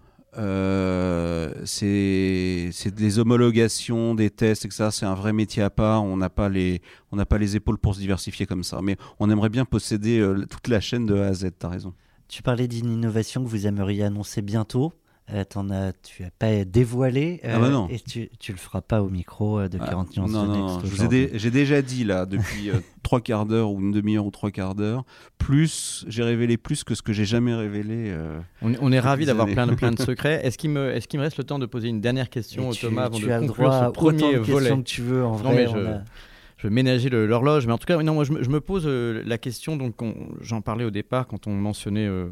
[1.64, 4.88] C'est des homologations, des tests, etc.
[4.92, 6.04] C'est un vrai métier à part.
[6.04, 6.80] On n'a pas les
[7.28, 8.80] pas les épaules pour se diversifier comme ça.
[8.82, 11.50] Mais on aimerait bien posséder toute la chaîne de A à Z.
[11.58, 11.92] T'as raison.
[12.28, 14.92] Tu parlais d'une innovation que vous aimeriez annoncer bientôt.
[15.30, 17.86] Euh, t'en as, tu n'as pas dévoilé Ah bah non.
[17.90, 20.80] et tu, tu le feras pas au micro euh, de 40 nuances non, non,
[21.34, 24.74] j'ai déjà dit là depuis euh, trois quarts d'heure ou une demi-heure ou trois quarts
[24.74, 25.04] d'heure.
[25.36, 28.06] Plus j'ai révélé plus que ce que j'ai jamais révélé.
[28.08, 30.40] euh, On, on est des d'avoir plein de, plein de secrets.
[30.46, 32.68] Est-ce qu'il me, est qu'il me reste le temps de poser une dernière question Et
[32.68, 34.70] au tu- Thomas avant tu de as conclure droit ce premier volet?
[34.78, 35.26] que tu veux.
[35.26, 36.04] En Non, vrai, mais on je, a-
[36.58, 37.66] je vais ménager l'horloge.
[37.66, 38.04] Mais en tout cas, je
[38.50, 39.76] me, pose euh, la question.
[39.76, 42.28] Donc, on- j'en parlais au départ quand on mentionnait euh,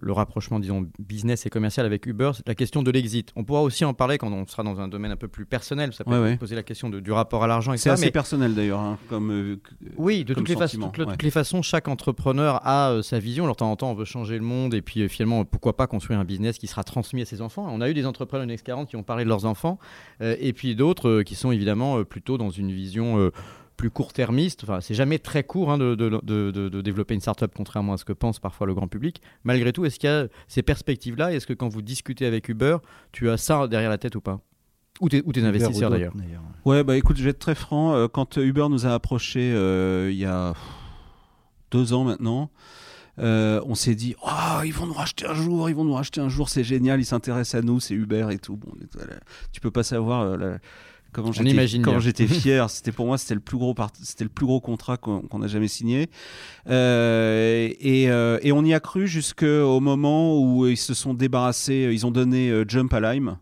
[0.00, 2.30] le rapprochement, disons, business et commercial avec Uber.
[2.34, 3.30] c'est La question de l'exit.
[3.36, 5.92] On pourra aussi en parler quand on sera dans un domaine un peu plus personnel.
[5.92, 6.36] Ça peut Ouais, être ouais.
[6.38, 7.72] poser la question de- du rapport à l'argent.
[7.76, 9.30] C'est assez Mais- personnel d'ailleurs, hein, comme.
[9.30, 9.56] euh,
[9.96, 11.12] oui, de comme toutes les, façons, sentiment, toutes, ouais.
[11.12, 13.44] toutes les façons, chaque entrepreneur a euh, sa vision.
[13.44, 15.76] Alors, de temps en temps, on veut changer le monde et puis euh, finalement, pourquoi
[15.76, 17.66] pas construire un business qui sera transmis à ses enfants.
[17.70, 19.78] On a eu des entrepreneurs Next 40 qui ont parlé de leurs enfants
[20.20, 23.30] et puis d'autres qui sont évidemment plutôt dans une vision
[23.76, 24.64] plus court-termiste.
[24.64, 27.92] Enfin, c'est jamais très court hein, de, de- de- de- de développer une startup, contrairement
[27.92, 29.20] à ce que pense parfois le grand public.
[29.44, 31.32] Malgré tout, est-ce qu'il y a ces perspectives-là?
[31.34, 32.78] Est-ce que quand vous discutez avec Uber,
[33.12, 34.40] tu as ça derrière la tête ou pas?
[35.02, 36.12] Ou tes, ou investisseurs d'ailleurs.
[36.64, 37.94] Ouais, bah écoute, je vais être très franc.
[37.94, 40.54] euh, Quand Uber nous a approchés euh, il y a
[41.70, 42.50] deux ans maintenant,
[43.18, 46.20] euh, on s'est dit oh, ils vont nous racheter un jour, ils vont nous racheter
[46.20, 48.56] un jour, c'est génial, ils s'intéressent à nous, c'est Uber et tout.
[48.56, 48.72] Bon,
[49.52, 50.58] tu peux pas savoir euh, la-
[51.12, 51.32] comment
[52.00, 52.70] j'étais fier.
[52.70, 55.68] C'était pour moi, c'était le plus gros c'était le plus gros contrat qu'on a jamais
[55.68, 56.08] signé.
[56.68, 61.88] Euh, et, euh, et on y a cru jusqu'au moment où ils se sont débarrassés,
[61.92, 63.38] ils ont donné euh, Jump à Lime.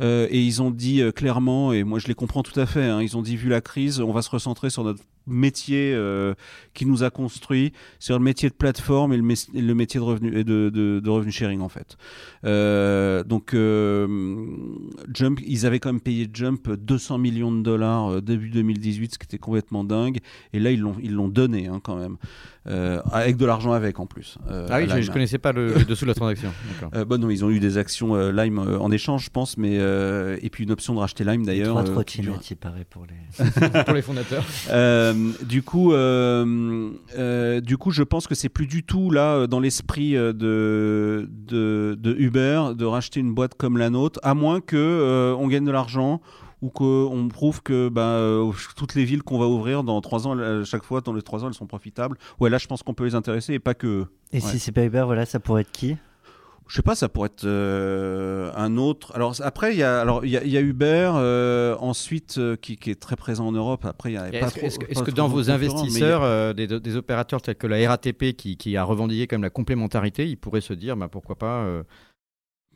[0.00, 2.84] Euh, et ils ont dit euh, clairement, et moi je les comprends tout à fait,
[2.84, 6.34] hein, ils ont dit vu la crise, on va se recentrer sur notre métier euh,
[6.74, 10.44] qui nous a construit, sur le métier de plateforme et le, métier de revenu, et
[10.44, 11.96] de, revenu sharing en fait.
[12.44, 14.06] Euh, donc euh,
[15.12, 19.24] Jump, ils avaient quand même payé Jump 200 millions de dollars début 2018, ce qui
[19.24, 20.18] était complètement dingue.
[20.52, 22.16] Et là ils l'ont ils l'ont donné hein, quand même,
[22.68, 24.36] Euh, avec de l'argent avec en plus.
[24.50, 26.50] euh, Ah oui, je, je connaissais pas le, le dessous de la transaction.
[26.94, 29.56] Euh, bon, non, ils ont eu des actions euh, Lime euh, en échange, je pense,
[29.56, 31.68] mais euh, et puis une option de racheter Lime d'ailleurs.
[31.76, 33.84] Trois euh, trottinettes, il paraît, pour les...
[33.84, 34.44] Pour les fondateurs.
[34.70, 39.46] Euh, du coup, euh, euh, du coup, je pense que c'est plus du tout là
[39.46, 44.60] dans l'esprit de, de de Uber de racheter une boîte comme la nôtre, à moins
[44.60, 46.20] que euh, on gagne de l'argent
[46.62, 50.38] ou qu'on prouve que bah, euh, toutes les villes qu'on va ouvrir dans trois ans,
[50.38, 52.16] à chaque fois dans les trois ans, elles sont profitables.
[52.38, 54.06] Ouais, là, je pense qu'on peut les intéresser et pas que.
[54.32, 54.40] Et Ouais.
[54.40, 55.96] si c'est pas Uber, voilà, ça pourrait être qui?
[56.68, 59.10] Je sais pas, ça pourrait être euh, un autre.
[59.16, 62.36] Alors après, il y a, alors il y a, il y a Uber, euh, ensuite
[62.38, 63.84] euh, qui, qui est très présent en Europe.
[63.84, 67.56] Après, il y a Est-ce que, dans vos a- investisseurs, euh, des, des opérateurs tels
[67.56, 71.08] que la RATP qui, qui a revendiqué comme la complémentarité, ils pourraient se dire bah,
[71.10, 71.64] pourquoi pas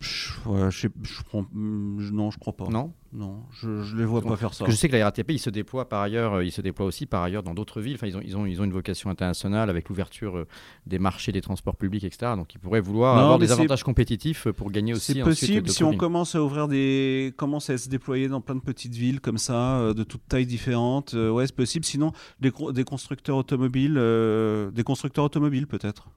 [0.01, 2.67] Pff, ouais, je sais- je prends- je- non, je crois pas.
[2.69, 2.93] Non?
[3.13, 4.65] Non, je, je les vois pas faire ça.
[4.67, 7.07] Je sais que la RATP, il se déploie par ailleurs, euh, il se déploie aussi
[7.07, 7.95] par ailleurs dans d'autres villes.
[7.95, 10.47] Enfin, ils ont, ils ont, ils ont une vocation internationale avec l'ouverture euh,
[10.87, 12.33] des marchés, des transports publics, etc.
[12.37, 15.69] Donc, ils pourraient vouloir Non, avoir des avantages compétitifs euh, pour gagner aussi C'est possible
[15.71, 19.21] si on commence à ouvrir des, commence à se déployer dans plein de petites villes
[19.21, 21.15] comme ça, de toutes tailles différentes.
[21.15, 21.85] ouais, c'est possible.
[21.85, 22.51] Sinon, des,
[22.85, 26.09] constructeurs automobiles, euh, des constructeurs automobiles peut-être.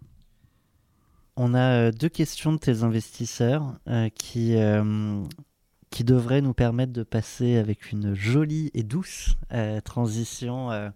[1.40, 5.22] On a euh, deux questions de tes investisseurs euh, qui, euh,
[5.92, 10.90] qui devraient nous permettre de passer avec une jolie et douce euh, transition euh,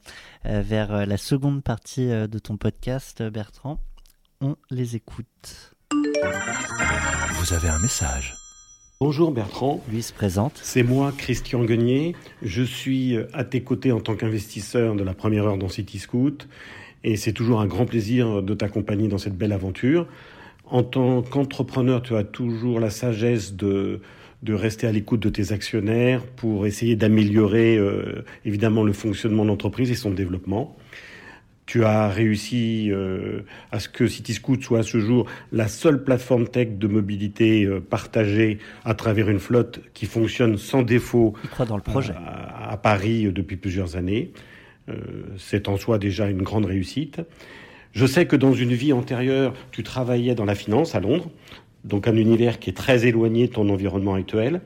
[0.48, 3.80] euh, vers la seconde partie euh, de ton podcast, Bertrand.
[4.42, 5.76] On les écoute.
[7.34, 8.34] Vous avez un message.
[9.00, 9.84] Bonjour Bertrand.
[9.92, 10.60] Lui se présente.
[10.64, 12.16] C'est moi, Christian Guenier.
[12.42, 16.48] Je suis à tes côtés en tant qu'investisseur de la première heure dans Cityscoot.
[17.04, 20.08] Et c'est toujours un grand plaisir de t'accompagner dans cette belle aventure.
[20.72, 24.00] En tant qu'entrepreneur, tu as toujours la sagesse de,
[24.42, 29.50] de rester à l'écoute de tes actionnaires pour essayer d'améliorer euh, évidemment le fonctionnement de
[29.50, 30.78] l'entreprise et son développement.
[31.66, 33.42] Tu as réussi euh,
[33.72, 37.82] à ce que Cityscoot soit à ce jour la seule plateforme tech de mobilité euh,
[37.82, 41.34] partagée à travers une flotte qui fonctionne sans défaut
[41.68, 42.14] dans le projet.
[42.14, 44.32] à, à Paris depuis plusieurs années.
[45.38, 47.22] C'est en soi déjà une grande réussite.
[47.94, 51.30] Je sais que dans une vie antérieure, tu travaillais dans la finance à Londres,
[51.84, 54.62] donc un univers qui est très éloigné de ton environnement actuel.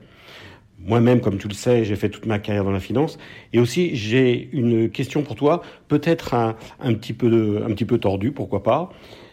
[0.78, 3.18] Moi-même, comme tu le sais, j'ai fait toute ma carrière dans la finance.
[3.52, 6.54] Et aussi, j'ai une question pour toi, peut-être un,
[6.94, 8.90] petit peu, un petit peu tordue, pourquoi pas.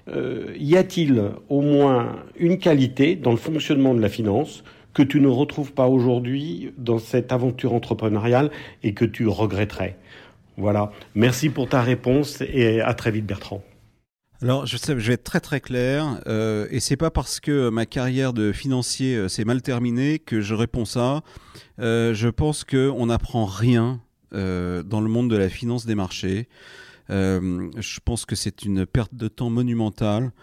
[0.07, 4.63] Euh, y a-t-il au moins une qualité dans le fonctionnement de la finance
[4.93, 8.49] que tu ne retrouves pas aujourd'hui dans cette aventure entrepreneuriale
[8.81, 9.97] et que tu regretterais?
[10.57, 10.91] Voilà.
[11.13, 13.61] Merci pour ta réponse et à très vite, Bertrand.
[14.43, 18.33] Alors, je, vais être très très clair, euh, et c'est pas parce que ma carrière
[18.33, 21.23] de financier euh, s'est mal terminée que je réponds ça.
[21.79, 24.01] Euh, je pense que on n'apprend rien
[24.33, 26.49] euh, dans le monde de la finance des marchés.
[27.07, 30.33] Je pense que c'est une perte de temps monumentale.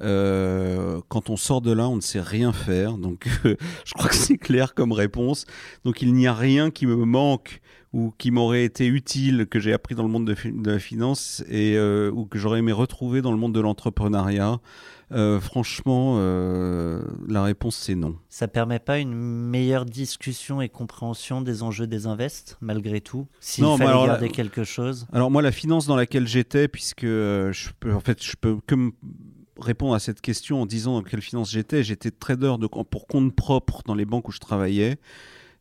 [0.00, 2.98] Quand on sort de là, on ne sait rien faire.
[2.98, 5.46] Donc, je crois que c'est clair comme réponse.
[5.82, 7.62] Donc, il n'y a rien qui me manque
[7.96, 11.42] ou qui m'aurait été utile, que j'ai appris dans le monde de, de la finance
[11.48, 14.60] et euh, ou que j'aurais aimé retrouver dans le monde de l'entrepreneuriat.
[15.12, 18.16] Euh, franchement, euh, la réponse c'est non.
[18.28, 23.64] Ça permet pas une meilleure discussion et compréhension des enjeux des invests, malgré tout S'il
[23.64, 25.06] Non, fallait alors, garder la- quelque chose?
[25.12, 28.74] Alors moi, la finance dans laquelle j'étais, puisque je peux, en fait, je peux que
[28.74, 28.90] me
[29.58, 31.82] répondre à cette question en disant dans quelle finance j'étais.
[31.82, 34.98] J'étais trader de, pour compte propre dans les banques où je travaillais.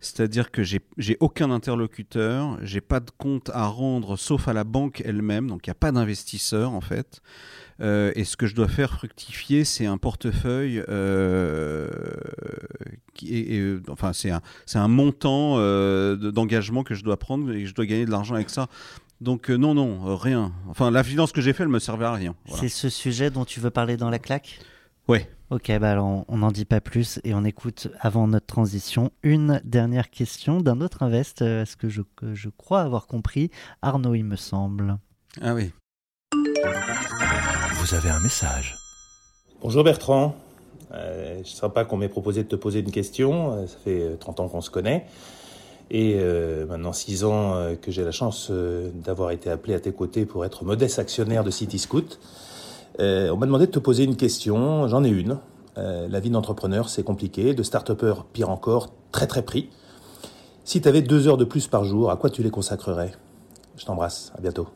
[0.05, 5.01] C'est-à-dire que j'ai aucun interlocuteur, j'ai pas de compte à rendre sauf à la banque
[5.03, 7.21] elle-même, donc il n'y a pas d'investisseur en fait.
[7.81, 11.89] Euh, et ce que je dois faire fructifier, c'est un portefeuille euh,
[13.13, 14.41] qui est, euh, enfin c'est un,
[14.75, 18.35] un montant euh, de- d'engagement que je dois prendre et je dois gagner de l'argent
[18.35, 18.67] avec ça.
[19.21, 20.51] Donc non, non, rien.
[20.67, 22.35] Enfin, la finance que j'ai fait, elle me servait à rien.
[22.45, 22.61] Voilà.
[22.61, 24.59] C'est ce sujet dont tu veux parler dans la claque?
[25.07, 25.29] Ouais.
[25.51, 29.61] Ok, bah alors on n'en dit pas plus et on écoute avant notre transition une
[29.63, 33.51] dernière question d'un autre invest, euh, ce que je, que je crois avoir compris,
[33.83, 34.97] Arnaud il me semble.
[35.41, 35.71] Ah oui.
[37.75, 38.75] Vous avez un message.
[39.61, 40.35] Bonjour Bertrand.
[40.91, 43.53] Euh, c'est sympa qu'on m'ait proposé de te poser une question.
[43.53, 45.05] Euh, Ça fait euh, 30 ans qu'on se connaît.
[45.91, 49.79] Et euh, maintenant 6 ans euh, que j'ai la chance euh, d'avoir été appelé à
[49.79, 52.19] tes côtés pour être modeste actionnaire de CityScoot.
[52.99, 54.87] Euh, on m'a demandé de te poser une question.
[54.87, 55.37] J'en ai une.
[55.77, 57.53] Euh, la vie d'entrepreneur, c'est compliqué.
[57.53, 59.69] De start-upper, pire encore, très très pris.
[60.63, 63.11] Si tu avais deux heures de plus par jour, à quoi tu les consacrerais?
[63.77, 64.31] Je t'embrasse.
[64.37, 64.67] À bientôt.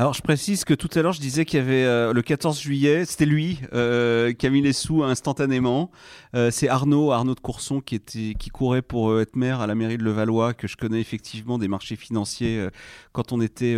[0.00, 2.60] Alors je précise que tout à l'heure je disais qu'il y avait euh, le 14
[2.60, 5.90] juillet, c'était lui euh, qui a mis les sous instantanément.
[6.36, 9.74] Euh, c'est Arnaud, Arnaud de Courson qui était qui courait pour être maire à la
[9.74, 12.68] mairie de Levallois, que je connais effectivement des marchés financiers
[13.10, 13.74] quand on était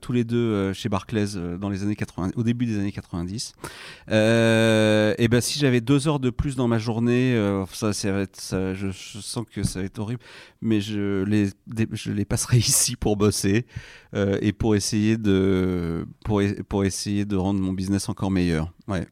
[0.00, 3.52] tous les deux chez Barclays dans les années 80, au début des années 90.
[4.10, 7.38] Euh, et ben si j'avais deux heures de plus dans ma journée,
[7.72, 8.24] ça, ça
[8.74, 10.22] je, je sens que ça va être horrible,
[10.62, 11.50] mais je les
[11.92, 13.66] je les passerai ici pour bosser
[14.16, 15.59] et pour essayer de
[16.24, 18.72] pour, e- pour essayer de rendre mon business encore meilleur.
[18.88, 19.06] Ouais.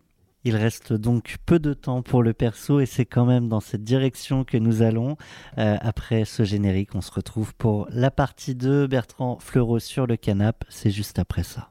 [0.45, 3.83] Il reste donc peu de temps pour le perso et c'est quand même dans cette
[3.85, 5.17] direction que nous allons.
[5.59, 8.87] Euh, après ce générique, on se retrouve pour la partie 2.
[8.87, 11.71] Bertrand Fleureau sur le canapé, c'est juste après ça.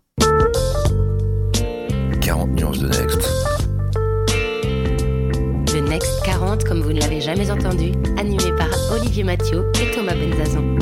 [2.21, 3.21] 40 nuances de Next.
[5.73, 10.13] Le Next 40, comme vous ne l'avez jamais entendu, animé par Olivier Mathieu et Thomas
[10.13, 10.75] Benzazan.